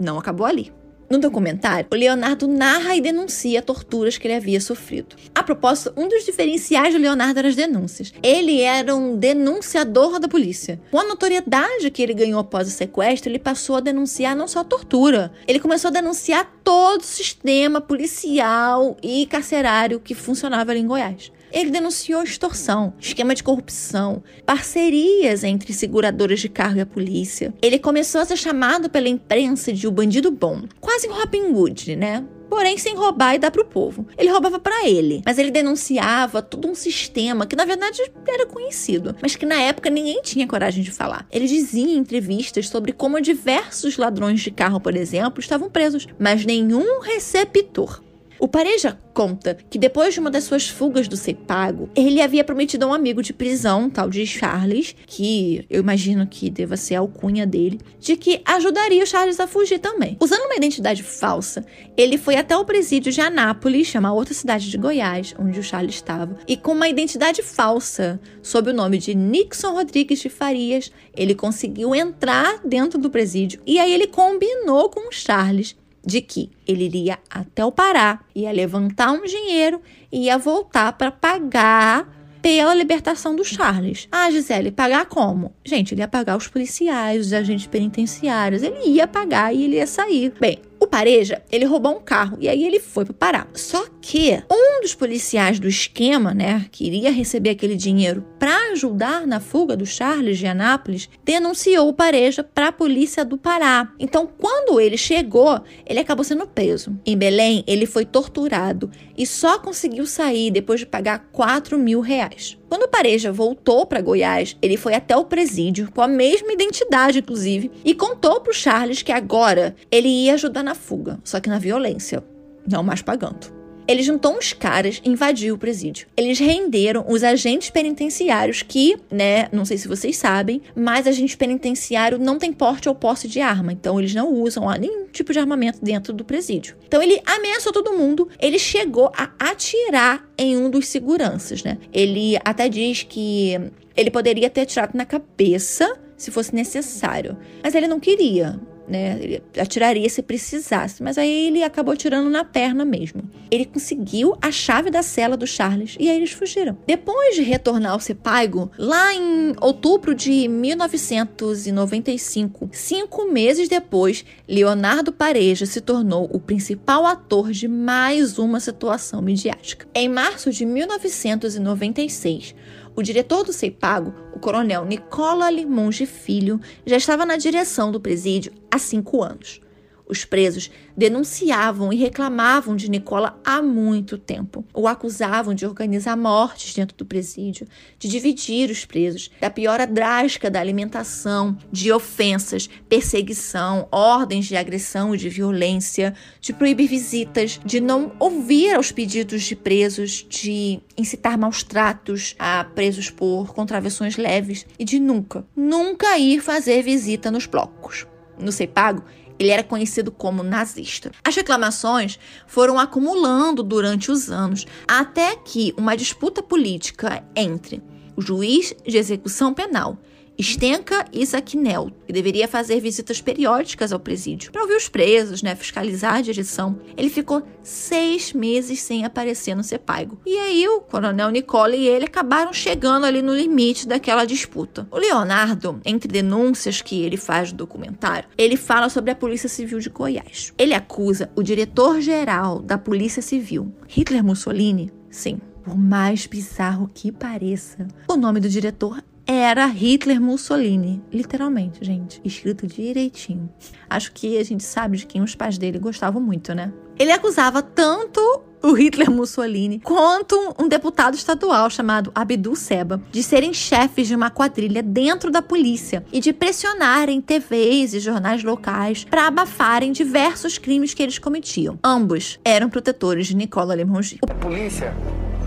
[0.00, 0.72] não acabou ali.
[1.08, 5.14] No documentário, o Leonardo narra e denuncia torturas que ele havia sofrido.
[5.34, 8.12] A propósito, um dos diferenciais do Leonardo eram as denúncias.
[8.22, 10.80] Ele era um denunciador da polícia.
[10.90, 14.64] Com a notoriedade que ele ganhou após o sequestro, ele passou a denunciar não só
[14.64, 20.86] tortura, ele começou a denunciar todo o sistema policial e carcerário que funcionava ali em
[20.86, 21.30] Goiás.
[21.56, 27.54] Ele denunciou extorsão, esquema de corrupção, parcerias entre seguradoras de carro e a polícia.
[27.62, 31.96] Ele começou a ser chamado pela imprensa de o bandido bom, quase um Robin Hood,
[31.96, 32.22] né?
[32.46, 34.06] porém sem roubar e dar pro povo.
[34.16, 39.16] Ele roubava para ele, mas ele denunciava todo um sistema que na verdade era conhecido,
[39.20, 41.26] mas que na época ninguém tinha coragem de falar.
[41.30, 46.44] Ele dizia em entrevistas sobre como diversos ladrões de carro, por exemplo, estavam presos, mas
[46.44, 48.02] nenhum receptor.
[48.38, 52.84] O Pareja conta que depois de uma das suas fugas do Cepago, ele havia prometido
[52.84, 56.98] a um amigo de prisão, tal de Charles, que eu imagino que deva ser a
[56.98, 60.18] alcunha dele, de que ajudaria o Charles a fugir também.
[60.20, 61.64] Usando uma identidade falsa,
[61.96, 65.94] ele foi até o presídio de Anápolis, uma outra cidade de Goiás, onde o Charles
[65.94, 71.34] estava, e com uma identidade falsa, sob o nome de Nixon Rodrigues de Farias, ele
[71.34, 75.74] conseguiu entrar dentro do presídio e aí ele combinou com o Charles
[76.06, 81.10] de que ele iria até o Pará, ia levantar um dinheiro e ia voltar para
[81.10, 84.06] pagar pela libertação do Charles.
[84.12, 85.52] Ah, Gisele, pagar como?
[85.64, 89.86] Gente, ele ia pagar os policiais, os agentes penitenciários, ele ia pagar e ele ia
[89.86, 90.32] sair.
[90.40, 93.46] Bem, o Pareja, ele roubou um carro e aí ele foi para Pará.
[93.54, 99.26] Só que um dos policiais do esquema, né, que iria receber aquele dinheiro para ajudar
[99.26, 103.92] na fuga do Charles de Anápolis, denunciou o Pareja para a polícia do Pará.
[103.98, 106.96] Então, quando ele chegou, ele acabou sendo preso.
[107.04, 112.56] Em Belém, ele foi torturado e só conseguiu sair depois de pagar 4 mil reais.
[112.68, 117.70] Quando Pareja voltou para Goiás, ele foi até o presídio, com a mesma identidade, inclusive,
[117.84, 121.58] e contou para o Charles que agora ele ia ajudar na fuga, só que na
[121.58, 122.24] violência,
[122.68, 123.55] não mais pagando.
[123.88, 126.08] Ele juntou uns caras e invadiu o presídio.
[126.16, 132.18] Eles renderam os agentes penitenciários que, né, não sei se vocês sabem, mas agente penitenciário
[132.18, 135.78] não tem porte ou posse de arma, então eles não usam nenhum tipo de armamento
[135.82, 136.76] dentro do presídio.
[136.86, 141.78] Então ele ameaçou todo mundo, ele chegou a atirar em um dos seguranças, né?
[141.92, 143.58] Ele até diz que
[143.96, 149.40] ele poderia ter atirado na cabeça se fosse necessário, mas ele não queria né?
[149.58, 153.22] Atiraria se precisasse, mas aí ele acabou atirando na perna mesmo.
[153.50, 156.76] Ele conseguiu a chave da cela do Charles e aí eles fugiram.
[156.86, 165.66] Depois de retornar ao Sepaigo, lá em outubro de 1995, cinco meses depois, Leonardo Pareja
[165.66, 169.86] se tornou o principal ator de mais uma situação midiática.
[169.94, 172.54] Em março de 1996,
[172.96, 178.52] o diretor do CEPAGO, o coronel Nicola Limonge Filho, já estava na direção do presídio
[178.70, 179.60] há cinco anos.
[180.08, 184.64] Os presos denunciavam e reclamavam de Nicola há muito tempo.
[184.72, 187.66] O acusavam de organizar mortes dentro do presídio,
[187.98, 195.14] de dividir os presos, da piora drástica da alimentação, de ofensas, perseguição, ordens de agressão
[195.14, 201.36] e de violência, de proibir visitas, de não ouvir aos pedidos de presos, de incitar
[201.36, 207.46] maus tratos a presos por contravenções leves e de nunca, nunca ir fazer visita nos
[207.46, 208.06] blocos.
[208.38, 209.02] No CEPAGO,
[209.38, 211.10] ele era conhecido como nazista.
[211.24, 217.82] As reclamações foram acumulando durante os anos, até que uma disputa política entre
[218.16, 219.98] o juiz de execução penal
[220.40, 226.16] Stenka Isaknel, que deveria fazer visitas periódicas ao presídio para ouvir os presos, né, fiscalizar
[226.16, 226.78] a direção.
[226.96, 230.18] Ele ficou seis meses sem aparecer no Sepaigo.
[230.26, 234.86] E aí o coronel Nicole e ele acabaram chegando ali no limite daquela disputa.
[234.90, 239.78] O Leonardo, entre denúncias que ele faz no documentário, ele fala sobre a Polícia Civil
[239.78, 240.52] de Goiás.
[240.58, 247.88] Ele acusa o diretor-geral da Polícia Civil, Hitler Mussolini, sim, por mais bizarro que pareça,
[248.08, 251.02] o nome do diretor era Hitler Mussolini.
[251.12, 252.20] Literalmente, gente.
[252.24, 253.50] Escrito direitinho.
[253.90, 256.72] Acho que a gente sabe de quem os pais dele gostavam muito, né?
[256.98, 258.20] Ele acusava tanto
[258.62, 264.30] o Hitler Mussolini quanto um deputado estadual chamado Abdul Seba de serem chefes de uma
[264.30, 270.94] quadrilha dentro da polícia e de pressionarem TVs e jornais locais para abafarem diversos crimes
[270.94, 271.78] que eles cometiam.
[271.84, 274.18] Ambos eram protetores de Nicola Lemongi.
[274.28, 274.94] A polícia,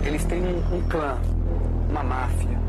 [0.04, 1.18] eles têm um clã,
[1.90, 2.59] uma máfia.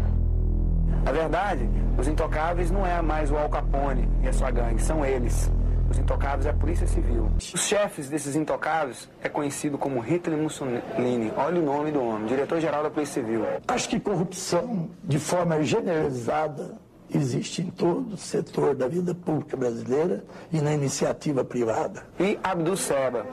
[1.03, 5.03] Na verdade, os intocáveis não é mais o Al Capone e a sua gangue, são
[5.03, 5.51] eles.
[5.89, 7.29] Os intocáveis é a polícia civil.
[7.35, 11.33] Os chefes desses intocáveis é conhecido como Hitler Mussolini.
[11.35, 13.43] Olha o nome do homem, diretor-geral da Polícia Civil.
[13.67, 16.77] Acho que corrupção, de forma generalizada,
[17.13, 22.03] existe em todo o setor da vida pública brasileira e na iniciativa privada.
[22.17, 23.25] E Abdul Seba,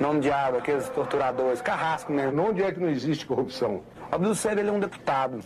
[0.00, 2.42] nome de água, aqueles torturadores, carrasco mesmo.
[2.42, 3.82] Onde é que não existe corrupção?
[4.10, 5.38] Abdul Seba ele é um deputado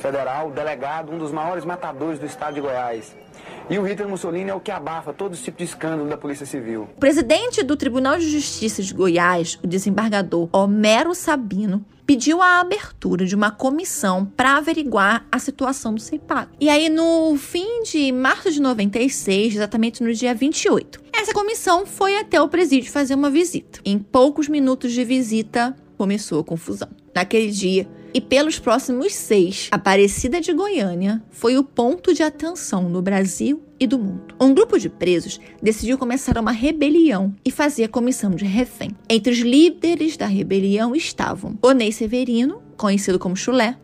[0.00, 3.14] federal, delegado, um dos maiores matadores do estado de Goiás.
[3.68, 6.44] E o Hitler Mussolini é o que abafa todo esse tipo de escândalo da Polícia
[6.44, 6.88] Civil.
[6.96, 13.24] O presidente do Tribunal de Justiça de Goiás, o desembargador Homero Sabino, pediu a abertura
[13.24, 16.50] de uma comissão para averiguar a situação do CEPAC.
[16.58, 22.18] E aí, no fim de março de 96, exatamente no dia 28, essa comissão foi
[22.18, 23.78] até o presídio fazer uma visita.
[23.84, 26.88] Em poucos minutos de visita, começou a confusão.
[27.14, 33.00] Naquele dia, e pelos próximos seis, Aparecida de Goiânia foi o ponto de atenção no
[33.00, 34.34] Brasil e do mundo.
[34.40, 38.90] Um grupo de presos decidiu começar uma rebelião e fazer a comissão de refém.
[39.08, 43.76] Entre os líderes da rebelião estavam Onei Severino, conhecido como Chulé,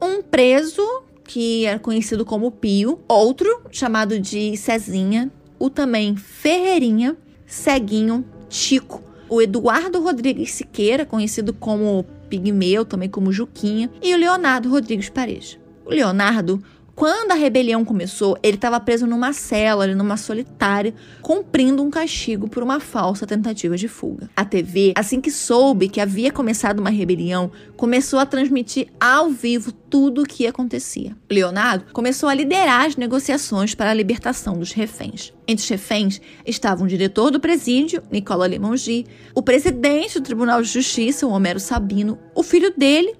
[0.00, 0.82] um preso
[1.24, 7.16] que era conhecido como Pio, outro chamado de Cezinha, o também Ferreirinha,
[7.46, 14.68] Ceguinho, Chico, o Eduardo Rodrigues Siqueira, conhecido como Pigmeu, também como Juquinha, e o Leonardo
[14.68, 15.58] Rodrigues Paredes.
[15.84, 16.62] O Leonardo,
[16.94, 22.62] quando a rebelião começou, ele estava preso numa cela, numa solitária, cumprindo um castigo por
[22.62, 24.30] uma falsa tentativa de fuga.
[24.36, 29.72] A TV, assim que soube que havia começado uma rebelião, começou a transmitir ao vivo
[29.72, 31.16] tudo o que acontecia.
[31.30, 35.32] Leonardo começou a liderar as negociações para a libertação dos reféns.
[35.48, 39.04] Entre os reféns estavam o diretor do presídio, Nicola Limongi,
[39.34, 43.14] o presidente do Tribunal de Justiça, o Homero Sabino, o filho dele,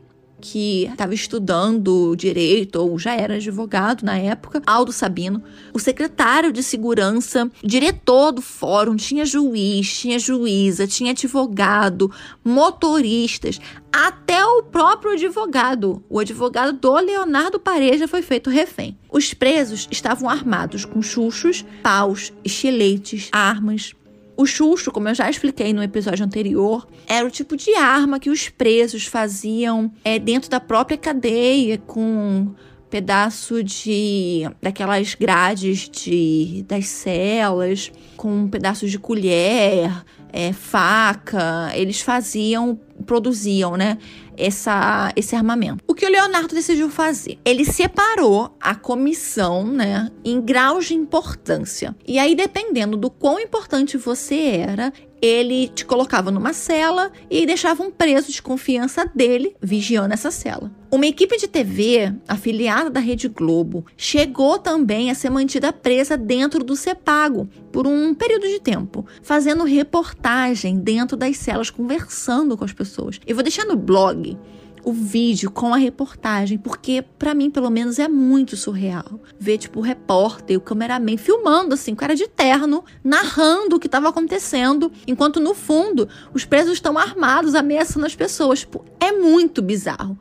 [0.44, 6.62] que estava estudando direito ou já era advogado na época, Aldo Sabino, o secretário de
[6.62, 12.12] segurança, diretor do fórum, tinha juiz, tinha juíza, tinha advogado,
[12.44, 13.58] motoristas,
[13.90, 16.04] até o próprio advogado.
[16.10, 18.98] O advogado do Leonardo Pareja foi feito refém.
[19.10, 23.94] Os presos estavam armados com chuchos, paus, estiletes, armas,
[24.36, 28.30] o chucho, como eu já expliquei no episódio anterior, era o tipo de arma que
[28.30, 32.54] os presos faziam é, dentro da própria cadeia, com
[32.90, 39.90] pedaço de daquelas grades de das celas, com pedaços de colher,
[40.32, 41.70] é, faca.
[41.74, 43.98] Eles faziam, produziam, né?
[44.36, 45.82] Essa, esse armamento.
[45.86, 47.38] O que o Leonardo decidiu fazer?
[47.44, 51.94] Ele separou a comissão, né, em graus de importância.
[52.06, 54.92] E aí, dependendo do quão importante você era,
[55.24, 60.70] ele te colocava numa cela e deixava um preso de confiança dele vigiando essa cela.
[60.90, 66.62] Uma equipe de TV afiliada da Rede Globo chegou também a ser mantida presa dentro
[66.62, 72.74] do CEPAGO por um período de tempo, fazendo reportagem dentro das celas, conversando com as
[72.74, 73.18] pessoas.
[73.26, 74.36] Eu vou deixar no blog
[74.84, 79.20] o vídeo com a reportagem, porque para mim, pelo menos, é muito surreal.
[79.38, 83.86] Ver, tipo, o repórter, o cameraman filmando, assim, o cara de terno, narrando o que
[83.86, 88.60] estava acontecendo, enquanto no fundo os presos estão armados, ameaçando as pessoas.
[88.60, 90.18] Tipo, é muito bizarro.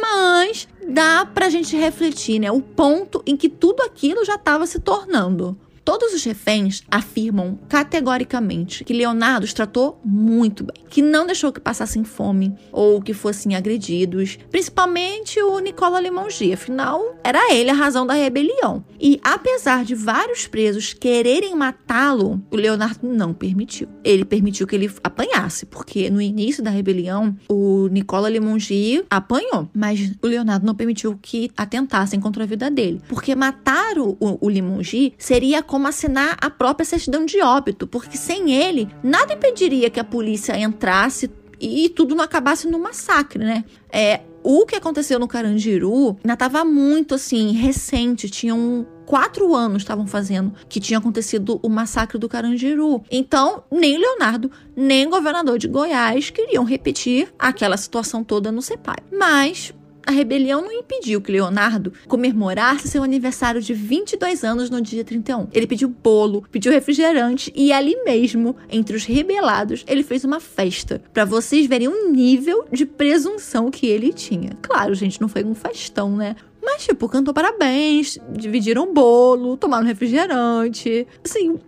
[0.00, 2.50] Mas dá pra gente refletir, né?
[2.50, 5.56] O ponto em que tudo aquilo já estava se tornando.
[5.86, 11.60] Todos os reféns afirmam categoricamente que Leonardo os tratou muito bem, que não deixou que
[11.60, 18.04] passassem fome ou que fossem agredidos, principalmente o Nicola Limongi, afinal era ele a razão
[18.04, 18.84] da rebelião.
[19.00, 23.86] E apesar de vários presos quererem matá-lo, o Leonardo não permitiu.
[24.02, 30.12] Ele permitiu que ele apanhasse, porque no início da rebelião o Nicola Limongi apanhou, mas
[30.20, 35.14] o Leonardo não permitiu que atentassem contra a vida dele, porque matar o, o Limongi
[35.16, 40.04] seria como assinar a própria certidão de óbito, porque sem ele, nada impediria que a
[40.04, 41.28] polícia entrasse
[41.60, 43.64] e tudo não acabasse no massacre, né?
[43.90, 50.06] É, o que aconteceu no Carandiru ainda estava muito assim, recente, tinham quatro anos estavam
[50.06, 53.02] fazendo que tinha acontecido o massacre do Carandiru.
[53.10, 58.98] Então, nem Leonardo, nem governador de Goiás queriam repetir aquela situação toda no CEPAI.
[59.10, 59.72] Mas
[60.06, 65.48] a rebelião não impediu que Leonardo comemorasse seu aniversário de 22 anos no dia 31.
[65.52, 71.02] Ele pediu bolo, pediu refrigerante e ali mesmo, entre os rebelados, ele fez uma festa
[71.12, 74.50] para vocês verem o nível de presunção que ele tinha.
[74.62, 76.36] Claro, gente, não foi um festão, né?
[76.62, 81.06] Mas, tipo, cantou parabéns, dividiram bolo, tomaram refrigerante.
[81.24, 81.58] Assim,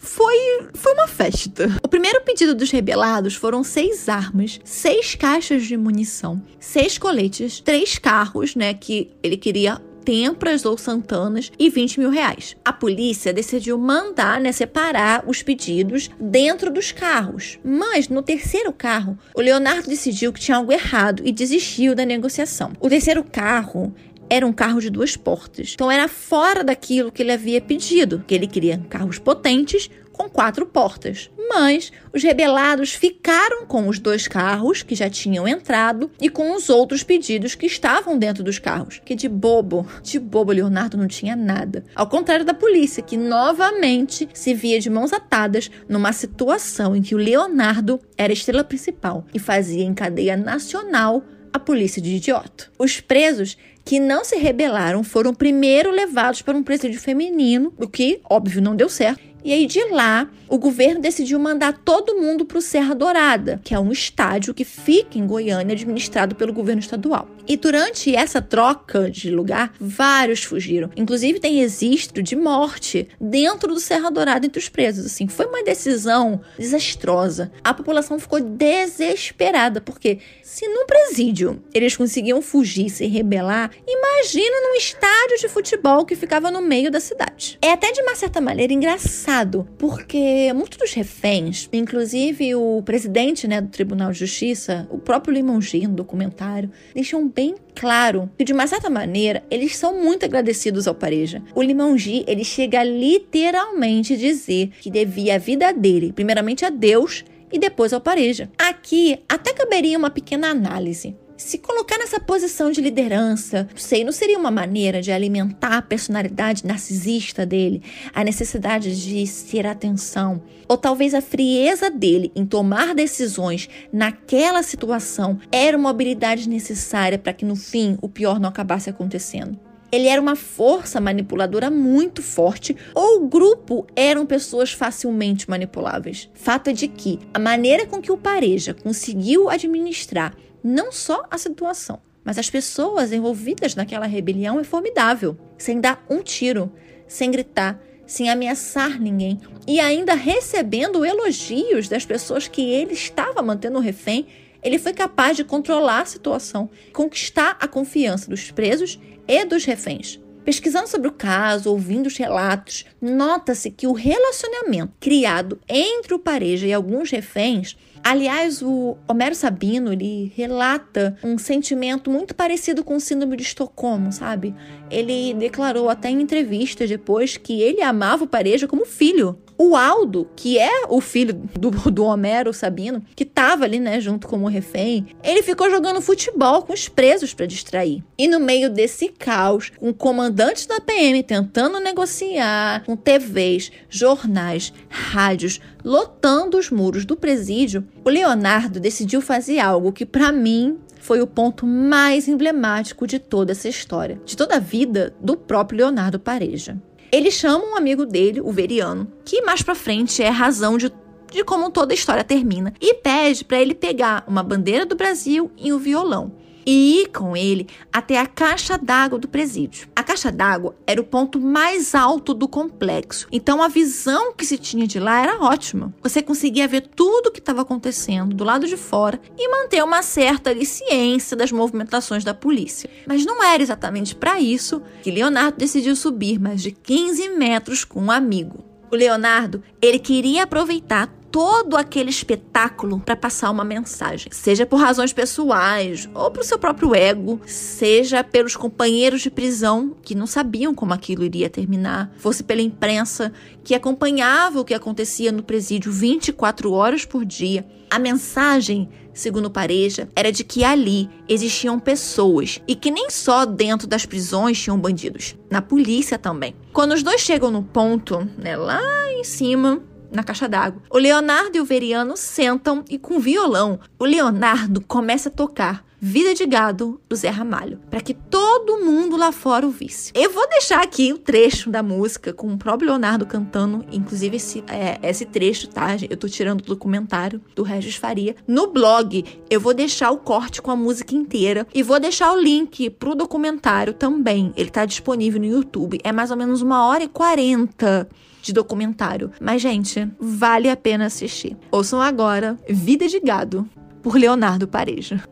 [0.00, 1.68] foi, foi uma festa.
[1.84, 7.98] O primeiro pedido dos rebelados foram seis armas, seis caixas de munição, seis coletes, três
[7.98, 8.72] carros, né?
[8.72, 12.56] Que ele queria Tempras ou Santanas e 20 mil reais.
[12.64, 17.58] A polícia decidiu mandar né, separar os pedidos dentro dos carros.
[17.62, 22.72] Mas no terceiro carro, o Leonardo decidiu que tinha algo errado e desistiu da negociação.
[22.80, 23.94] O terceiro carro
[24.30, 25.72] era um carro de duas portas.
[25.74, 30.66] Então era fora daquilo que ele havia pedido, que ele queria carros potentes com quatro
[30.66, 31.30] portas.
[31.48, 36.68] Mas os rebelados ficaram com os dois carros que já tinham entrado e com os
[36.68, 39.00] outros pedidos que estavam dentro dos carros.
[39.04, 41.84] Que de bobo, de bobo, Leonardo não tinha nada.
[41.94, 47.14] Ao contrário da polícia, que novamente se via de mãos atadas numa situação em que
[47.14, 52.68] o Leonardo era estrela principal e fazia em cadeia nacional a polícia de idiota.
[52.78, 58.20] Os presos que não se rebelaram foram primeiro levados para um presídio feminino, o que,
[58.28, 59.29] óbvio, não deu certo.
[59.44, 63.74] E aí de lá, o governo decidiu mandar todo mundo para o Serra Dourada, que
[63.74, 67.28] é um estádio que fica em Goiânia, administrado pelo governo estadual.
[67.46, 70.90] E durante essa troca de lugar, vários fugiram.
[70.96, 75.06] Inclusive tem registro de morte dentro do Serra Dourada entre os presos.
[75.06, 77.50] Assim, foi uma decisão desastrosa.
[77.64, 84.76] A população ficou desesperada porque se num presídio eles conseguiam fugir, se rebelar, imagina num
[84.76, 87.58] estádio de futebol que ficava no meio da cidade.
[87.62, 89.29] É até de uma certa maneira engraçado,
[89.78, 95.86] porque muitos dos reféns, inclusive o presidente né, do Tribunal de Justiça, o próprio Limongi,
[95.86, 100.96] no documentário, deixam bem claro que de uma certa maneira eles são muito agradecidos ao
[100.96, 101.40] Pareja.
[101.54, 107.24] O Limongi, ele chega a literalmente dizer que devia a vida dele, primeiramente a Deus
[107.52, 108.50] e depois ao Pareja.
[108.58, 111.14] Aqui até caberia uma pequena análise.
[111.40, 115.82] Se colocar nessa posição de liderança, não sei, não seria uma maneira de alimentar a
[115.82, 122.94] personalidade narcisista dele, a necessidade de ser atenção, ou talvez a frieza dele em tomar
[122.94, 128.90] decisões naquela situação era uma habilidade necessária para que no fim o pior não acabasse
[128.90, 129.58] acontecendo
[129.92, 136.30] ele era uma força manipuladora muito forte ou o grupo eram pessoas facilmente manipuláveis.
[136.32, 141.38] Fato é de que a maneira com que o Pareja conseguiu administrar não só a
[141.38, 146.72] situação, mas as pessoas envolvidas naquela rebelião é formidável, sem dar um tiro,
[147.06, 153.78] sem gritar, sem ameaçar ninguém e ainda recebendo elogios das pessoas que ele estava mantendo
[153.78, 154.26] refém
[154.62, 160.20] ele foi capaz de controlar a situação, conquistar a confiança dos presos e dos reféns.
[160.44, 166.66] Pesquisando sobre o caso, ouvindo os relatos, nota-se que o relacionamento criado entre o Pareja
[166.66, 173.00] e alguns reféns Aliás, o Homero Sabino ele relata um sentimento muito parecido com o
[173.00, 174.54] síndrome de Estocolmo, sabe?
[174.90, 179.38] Ele declarou até em entrevistas depois que ele amava o Pareja como filho.
[179.62, 184.26] O Aldo, que é o filho do, do Homero Sabino, que estava ali, né, junto
[184.26, 188.02] com o refém, ele ficou jogando futebol com os presos para distrair.
[188.16, 195.60] E no meio desse caos, com comandantes da PM tentando negociar, com TVs, jornais, rádios
[195.84, 200.78] lotando os muros do presídio, o Leonardo decidiu fazer algo que, para mim,
[201.10, 205.78] foi o ponto mais emblemático de toda essa história, de toda a vida do próprio
[205.78, 206.80] Leonardo Pareja.
[207.10, 210.88] Ele chama um amigo dele, o Veriano, que mais pra frente é a razão de,
[211.28, 215.50] de como toda a história termina, e pede para ele pegar uma bandeira do Brasil
[215.58, 216.30] e um violão.
[216.64, 219.88] E ir com ele até a caixa d'água do presídio.
[219.94, 224.58] A caixa d'água era o ponto mais alto do complexo, então a visão que se
[224.58, 225.92] tinha de lá era ótima.
[226.02, 230.02] Você conseguia ver tudo o que estava acontecendo do lado de fora e manter uma
[230.02, 232.90] certa ciência das movimentações da polícia.
[233.06, 238.00] Mas não era exatamente para isso que Leonardo decidiu subir mais de 15 metros com
[238.02, 238.64] um amigo.
[238.90, 245.12] O Leonardo, ele queria aproveitar todo aquele espetáculo para passar uma mensagem, seja por razões
[245.12, 250.74] pessoais ou para o seu próprio ego, seja pelos companheiros de prisão que não sabiam
[250.74, 256.72] como aquilo iria terminar, fosse pela imprensa que acompanhava o que acontecia no presídio 24
[256.72, 257.66] horas por dia.
[257.90, 263.86] A mensagem segundo Pareja, era de que ali existiam pessoas e que nem só dentro
[263.86, 266.54] das prisões tinham bandidos, na polícia também.
[266.72, 268.80] Quando os dois chegam no ponto, né, lá
[269.12, 269.82] em cima,
[270.12, 270.82] na caixa d'água.
[270.90, 276.32] O Leonardo e o Veriano sentam e com violão, o Leonardo começa a tocar Vida
[276.32, 280.10] de Gado do Zé Ramalho, para que todo mundo lá fora o visse.
[280.14, 284.64] Eu vou deixar aqui o trecho da música com o próprio Leonardo cantando, inclusive esse,
[284.66, 285.88] é, esse trecho, tá?
[286.08, 288.34] Eu tô tirando do documentário do Regis Faria.
[288.48, 292.40] No blog, eu vou deixar o corte com a música inteira e vou deixar o
[292.40, 294.54] link pro documentário também.
[294.56, 296.00] Ele tá disponível no YouTube.
[296.02, 298.08] É mais ou menos uma hora e quarenta
[298.40, 299.32] de documentário.
[299.38, 301.58] Mas, gente, vale a pena assistir.
[301.70, 303.68] Ouçam agora Vida de Gado,
[304.02, 305.22] por Leonardo Pareja.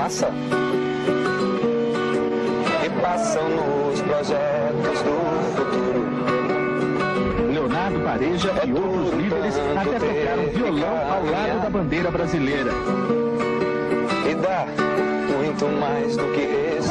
[0.00, 0.32] Massa
[2.82, 5.20] e passam nos projetos do
[5.56, 6.08] futuro.
[7.52, 12.72] Leonardo Pareja e outros líderes até tocaram violão ao lado da bandeira brasileira.
[14.26, 14.64] E dá
[15.36, 16.90] muito mais do que esse.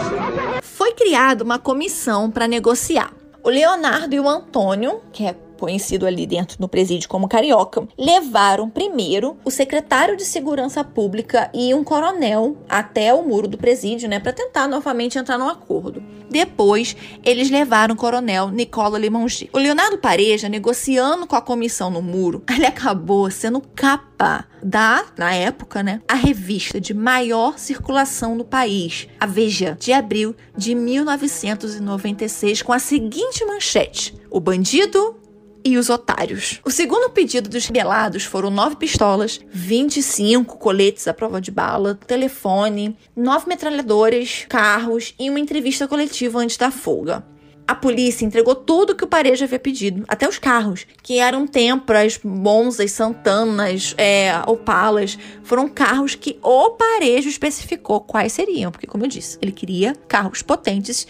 [0.62, 3.12] Foi criada uma comissão para negociar.
[3.41, 8.70] O Leonardo e o Antônio, que é conhecido ali dentro no presídio como Carioca, levaram
[8.70, 14.20] primeiro o secretário de Segurança Pública e um coronel até o muro do presídio, né,
[14.20, 16.03] para tentar novamente entrar num acordo.
[16.30, 19.49] Depois, eles levaram o coronel Nicola Limongi.
[19.51, 25.34] O Leonardo Pareja, negociando com a comissão no muro, ele acabou sendo capa da, na
[25.34, 32.62] época, né, a revista de maior circulação no país, a Veja, de abril de 1996,
[32.62, 35.18] com a seguinte manchete: O bandido
[35.64, 36.60] e os otários.
[36.66, 42.97] O segundo pedido dos rebelados foram nove pistolas, 25 coletes à prova de bala, telefone,
[43.16, 47.24] nove metralhadoras, carros e uma entrevista coletiva antes da folga.
[47.70, 52.20] A polícia entregou tudo que o Pareja havia pedido, até os carros, que eram Tempras,
[52.24, 55.20] Monzas, Santanas, é, Opalas.
[55.43, 60.41] Foram carros que o Parejo especificou quais seriam, porque, como eu disse, ele queria carros
[60.41, 61.05] potentes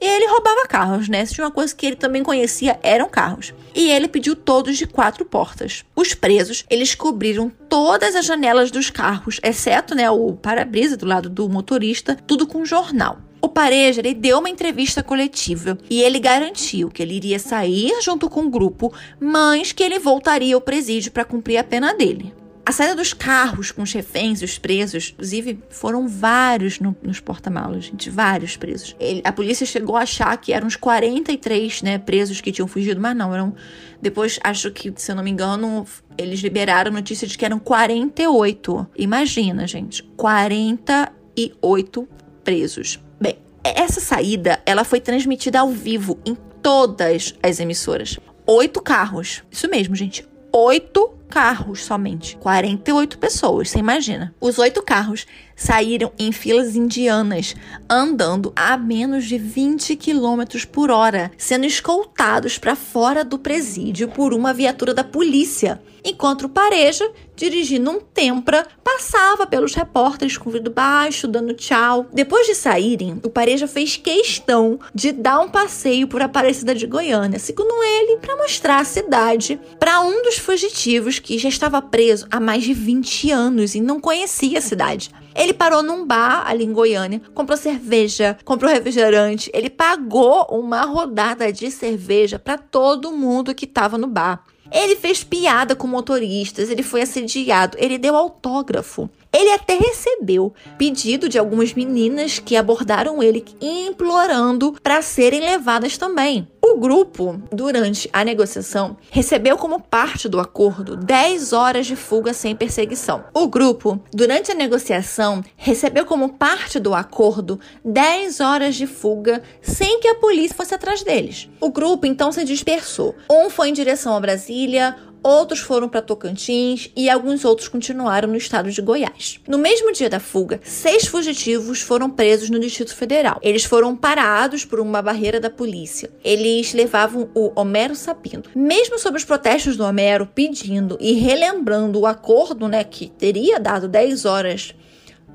[0.00, 1.24] e ele roubava carros, né?
[1.24, 3.54] Se uma coisa que ele também conhecia, eram carros.
[3.74, 5.84] E ele pediu todos de quatro portas.
[5.94, 11.28] Os presos, eles cobriram todas as janelas dos carros, exceto, né, o para-brisa do lado
[11.28, 13.18] do motorista, tudo com jornal.
[13.40, 18.28] O Pareja ele deu uma entrevista coletiva e ele garantiu que ele iria sair junto
[18.28, 22.34] com o grupo, mas que ele voltaria ao presídio para cumprir a pena dele.
[22.66, 27.20] A saída dos carros com os reféns e os presos, inclusive, foram vários no, nos
[27.20, 28.96] porta-malas, gente, vários presos.
[28.98, 33.00] Ele, a polícia chegou a achar que eram uns 43 né, presos que tinham fugido,
[33.00, 33.54] mas não, eram.
[34.02, 35.86] Depois, acho que, se eu não me engano,
[36.18, 38.88] eles liberaram notícia de que eram 48.
[38.96, 42.08] Imagina, gente, 48
[42.42, 42.98] presos.
[43.20, 48.18] Bem, essa saída ela foi transmitida ao vivo em todas as emissoras.
[48.44, 49.44] Oito carros.
[49.52, 50.26] Isso mesmo, gente.
[50.52, 52.36] Oito carros somente.
[52.36, 54.34] 48 pessoas, você imagina.
[54.40, 57.56] Os oito carros saíram em filas indianas,
[57.88, 64.34] andando a menos de 20 km por hora, sendo escoltados para fora do presídio por
[64.34, 70.72] uma viatura da polícia, enquanto o Pareja, dirigindo um Tempra, passava pelos repórteres com vidro
[70.72, 72.06] baixo, dando tchau.
[72.12, 77.38] Depois de saírem, o Pareja fez questão de dar um passeio por Aparecida de Goiânia,
[77.38, 82.38] segundo ele, para mostrar a cidade para um dos fugitivos que já estava preso há
[82.38, 85.10] mais de 20 anos e não conhecia a cidade.
[85.36, 91.52] Ele parou num bar ali em Goiânia, comprou cerveja, comprou refrigerante, ele pagou uma rodada
[91.52, 94.42] de cerveja para todo mundo que estava no bar.
[94.72, 99.08] Ele fez piada com motoristas, ele foi assediado, ele deu autógrafo.
[99.36, 106.48] Ele até recebeu pedido de algumas meninas que abordaram ele implorando para serem levadas também.
[106.64, 112.56] O grupo, durante a negociação, recebeu como parte do acordo 10 horas de fuga sem
[112.56, 113.24] perseguição.
[113.34, 120.00] O grupo, durante a negociação, recebeu como parte do acordo 10 horas de fuga sem
[120.00, 121.46] que a polícia fosse atrás deles.
[121.60, 123.14] O grupo então se dispersou.
[123.30, 124.96] Um foi em direção a Brasília,
[125.26, 129.40] outros foram para Tocantins e alguns outros continuaram no estado de Goiás.
[129.48, 133.40] No mesmo dia da fuga, seis fugitivos foram presos no Distrito Federal.
[133.42, 136.10] Eles foram parados por uma barreira da polícia.
[136.22, 138.44] Eles levavam o Homero Sapino.
[138.54, 143.88] Mesmo sob os protestos do Homero pedindo e relembrando o acordo, né, que teria dado
[143.88, 144.74] 10 horas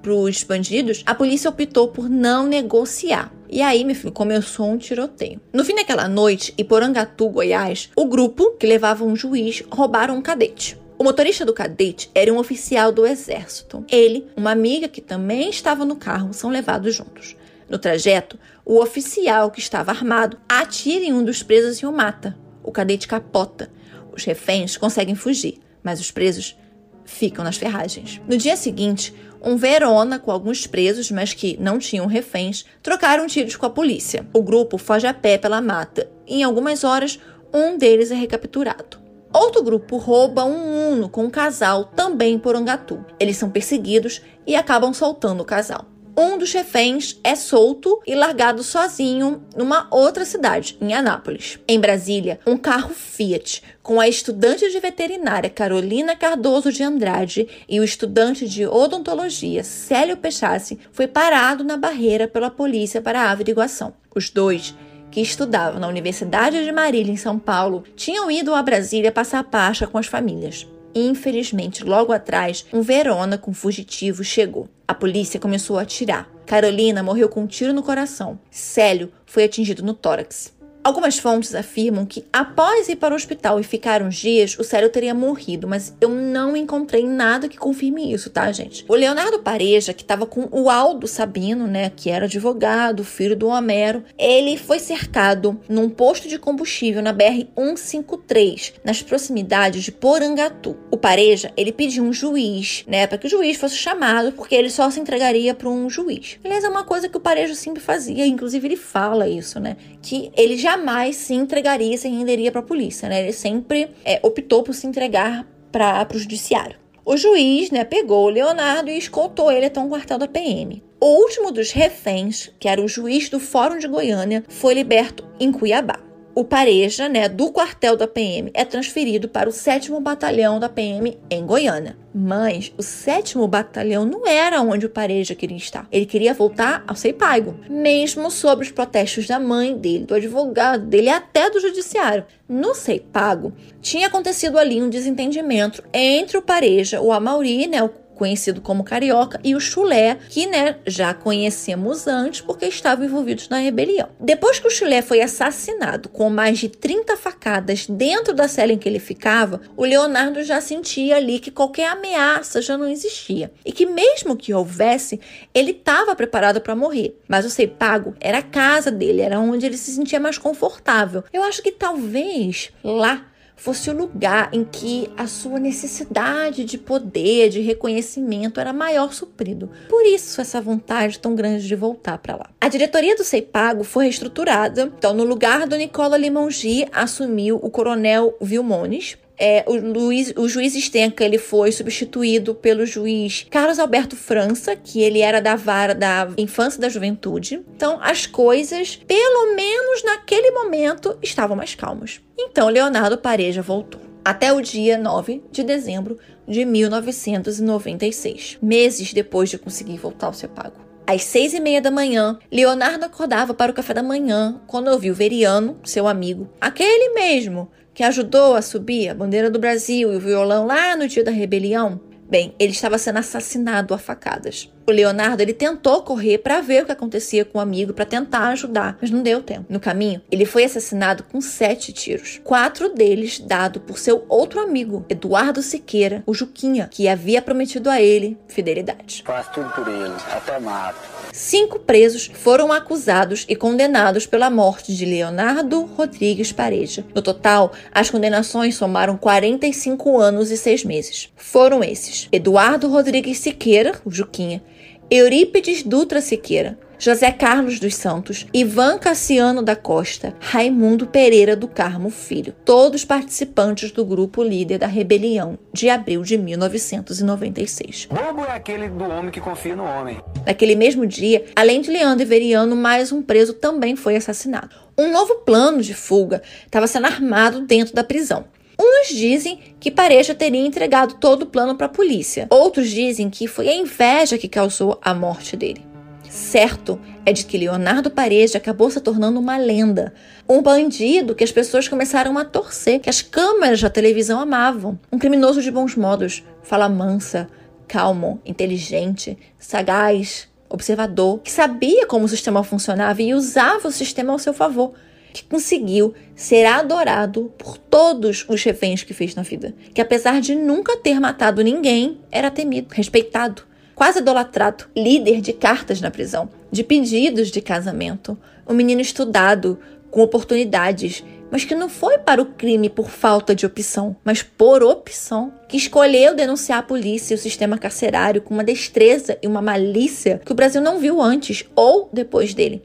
[0.09, 3.31] os bandidos, a polícia optou por não negociar.
[3.49, 5.41] E aí, meu filho, começou um tiroteio.
[5.53, 10.21] No fim daquela noite, em Porangatu, Goiás, o grupo que levava um juiz roubaram um
[10.21, 10.79] cadete.
[10.97, 13.83] O motorista do cadete era um oficial do exército.
[13.89, 17.35] Ele, uma amiga que também estava no carro, são levados juntos.
[17.67, 22.37] No trajeto, o oficial que estava armado atira em um dos presos e o mata.
[22.63, 23.71] O cadete capota.
[24.13, 26.55] Os reféns conseguem fugir, mas os presos
[27.03, 28.21] ficam nas ferragens.
[28.27, 29.13] No dia seguinte,
[29.43, 34.25] um Verona com alguns presos, mas que não tinham reféns, trocaram tiros com a polícia.
[34.33, 36.09] O grupo foge a pé pela mata.
[36.27, 37.19] Em algumas horas,
[37.53, 38.99] um deles é recapturado.
[39.33, 43.03] Outro grupo rouba um Uno com um casal também por Angatu.
[43.19, 45.85] Eles são perseguidos e acabam soltando o casal.
[46.17, 51.57] Um dos reféns é solto e largado sozinho numa outra cidade, em Anápolis.
[51.67, 57.79] Em Brasília, um carro Fiat com a estudante de veterinária Carolina Cardoso de Andrade e
[57.79, 63.93] o estudante de odontologia Célio Pechassi foi parado na barreira pela polícia para a averiguação.
[64.13, 64.75] Os dois
[65.09, 69.43] que estudavam na Universidade de Marília, em São Paulo, tinham ido a Brasília passar a
[69.43, 70.67] Páscoa com as famílias.
[70.93, 74.67] Infelizmente, logo atrás, um Verona com fugitivo chegou.
[74.91, 76.29] A polícia começou a atirar.
[76.45, 78.37] Carolina morreu com um tiro no coração.
[78.51, 80.53] Célio foi atingido no tórax.
[80.83, 84.89] Algumas fontes afirmam que, após ir para o hospital e ficar uns dias, o Célio
[84.89, 88.83] teria morrido, mas eu não encontrei nada que confirme isso, tá, gente?
[88.87, 93.47] O Leonardo Pareja, que estava com o Aldo Sabino, né, que era advogado, filho do
[93.47, 100.75] Homero, ele foi cercado num posto de combustível na BR-153, nas proximidades de Porangatu.
[100.89, 104.69] O Pareja, ele pediu um juiz, né, para que o juiz fosse chamado, porque ele
[104.69, 106.39] só se entregaria para um juiz.
[106.43, 110.31] Aliás, é uma coisa que o Pareja sempre fazia, inclusive ele fala isso, né, que
[110.35, 113.21] ele já jamais se entregaria, se renderia para a polícia, né?
[113.21, 116.77] Ele sempre é, optou por se entregar para o judiciário.
[117.03, 120.83] O juiz, né, pegou o Leonardo e escoltou ele até um quartel da PM.
[120.99, 125.51] O último dos reféns, que era o juiz do Fórum de Goiânia, foi liberto em
[125.51, 130.69] Cuiabá o Pareja, né, do quartel da PM, é transferido para o 7 Batalhão da
[130.69, 131.97] PM em Goiânia.
[132.13, 135.87] Mas o 7 Batalhão não era onde o Pareja queria estar.
[135.91, 141.09] Ele queria voltar ao Seipago, mesmo sob os protestos da mãe dele, do advogado dele
[141.09, 142.25] até do judiciário.
[142.47, 147.89] No Seipago, tinha acontecido ali um desentendimento entre o Pareja, o Amauri, né, o
[148.21, 153.57] conhecido como Carioca, e o Chulé, que né, já conhecemos antes porque estavam envolvidos na
[153.57, 154.09] rebelião.
[154.19, 158.77] Depois que o Chulé foi assassinado com mais de 30 facadas dentro da cela em
[158.77, 163.71] que ele ficava, o Leonardo já sentia ali que qualquer ameaça já não existia e
[163.71, 165.19] que mesmo que houvesse,
[165.51, 167.19] ele estava preparado para morrer.
[167.27, 171.23] Mas o Seipago era a casa dele, era onde ele se sentia mais confortável.
[171.33, 173.30] Eu acho que talvez lá
[173.61, 179.69] fosse o lugar em que a sua necessidade de poder, de reconhecimento era maior suprido.
[179.87, 182.49] Por isso essa vontade tão grande de voltar para lá.
[182.59, 184.91] A diretoria do Seipago foi reestruturada.
[184.97, 190.75] Então, no lugar do Nicola Limongi, assumiu o coronel Vilmones, é, o, Luiz, o juiz
[190.75, 196.29] Stenka ele foi substituído pelo juiz Carlos Alberto França, que ele era da vara da
[196.37, 197.65] infância e da juventude.
[197.75, 202.21] Então, as coisas, pelo menos naquele momento, estavam mais calmas.
[202.37, 203.99] Então, Leonardo Pareja voltou.
[204.23, 210.49] Até o dia 9 de dezembro de 1996, meses depois de conseguir voltar ao seu
[210.49, 210.91] pago.
[211.07, 215.15] Às seis e meia da manhã, Leonardo acordava para o café da manhã quando ouviu
[215.15, 220.19] Veriano, seu amigo, aquele mesmo que ajudou a subir a bandeira do Brasil e o
[220.19, 221.99] violão lá no dia da rebelião,
[222.31, 224.71] bem, ele estava sendo assassinado a facadas.
[224.87, 228.47] O Leonardo ele tentou correr para ver o que acontecia com o amigo, para tentar
[228.47, 229.65] ajudar, mas não deu tempo.
[229.67, 235.05] No caminho, ele foi assassinado com sete tiros, quatro deles dados por seu outro amigo,
[235.09, 239.23] Eduardo Siqueira, o Juquinha, que havia prometido a ele fidelidade.
[239.25, 241.20] Faz tudo por ele, até mato.
[241.33, 247.05] Cinco presos foram acusados e condenados pela morte de Leonardo Rodrigues Pareja.
[247.15, 251.29] No total, as condenações somaram 45 anos e seis meses.
[251.37, 254.61] Foram esses: Eduardo Rodrigues Siqueira, o Juquinha,
[255.09, 262.11] Eurípides Dutra Siqueira, José Carlos dos Santos, Ivan Cassiano da Costa, Raimundo Pereira do Carmo
[262.11, 268.07] Filho, todos participantes do grupo líder da rebelião de abril de 1996.
[268.07, 270.21] Bobo é aquele do homem que confia no homem.
[270.45, 274.75] Naquele mesmo dia, além de Leandro Iveriano, mais um preso também foi assassinado.
[274.95, 278.45] Um novo plano de fuga estava sendo armado dentro da prisão.
[278.79, 282.45] Uns dizem que Pareja teria entregado todo o plano para a polícia.
[282.51, 285.89] Outros dizem que foi a inveja que causou a morte dele.
[286.31, 290.13] Certo é de que Leonardo Pareja acabou se tornando uma lenda,
[290.47, 295.19] um bandido que as pessoas começaram a torcer, que as câmeras da televisão amavam, um
[295.19, 297.49] criminoso de bons modos, fala mansa,
[297.85, 304.39] calmo, inteligente, sagaz, observador, que sabia como o sistema funcionava e usava o sistema ao
[304.39, 304.93] seu favor,
[305.33, 310.55] que conseguiu ser adorado por todos os reféns que fez na vida, que apesar de
[310.55, 313.69] nunca ter matado ninguém, era temido, respeitado,
[314.01, 318.35] quase idolatrado, líder de cartas na prisão, de pedidos de casamento,
[318.67, 319.77] um menino estudado,
[320.09, 324.81] com oportunidades, mas que não foi para o crime por falta de opção, mas por
[324.81, 329.61] opção, que escolheu denunciar a polícia e o sistema carcerário com uma destreza e uma
[329.61, 332.81] malícia que o Brasil não viu antes ou depois dele.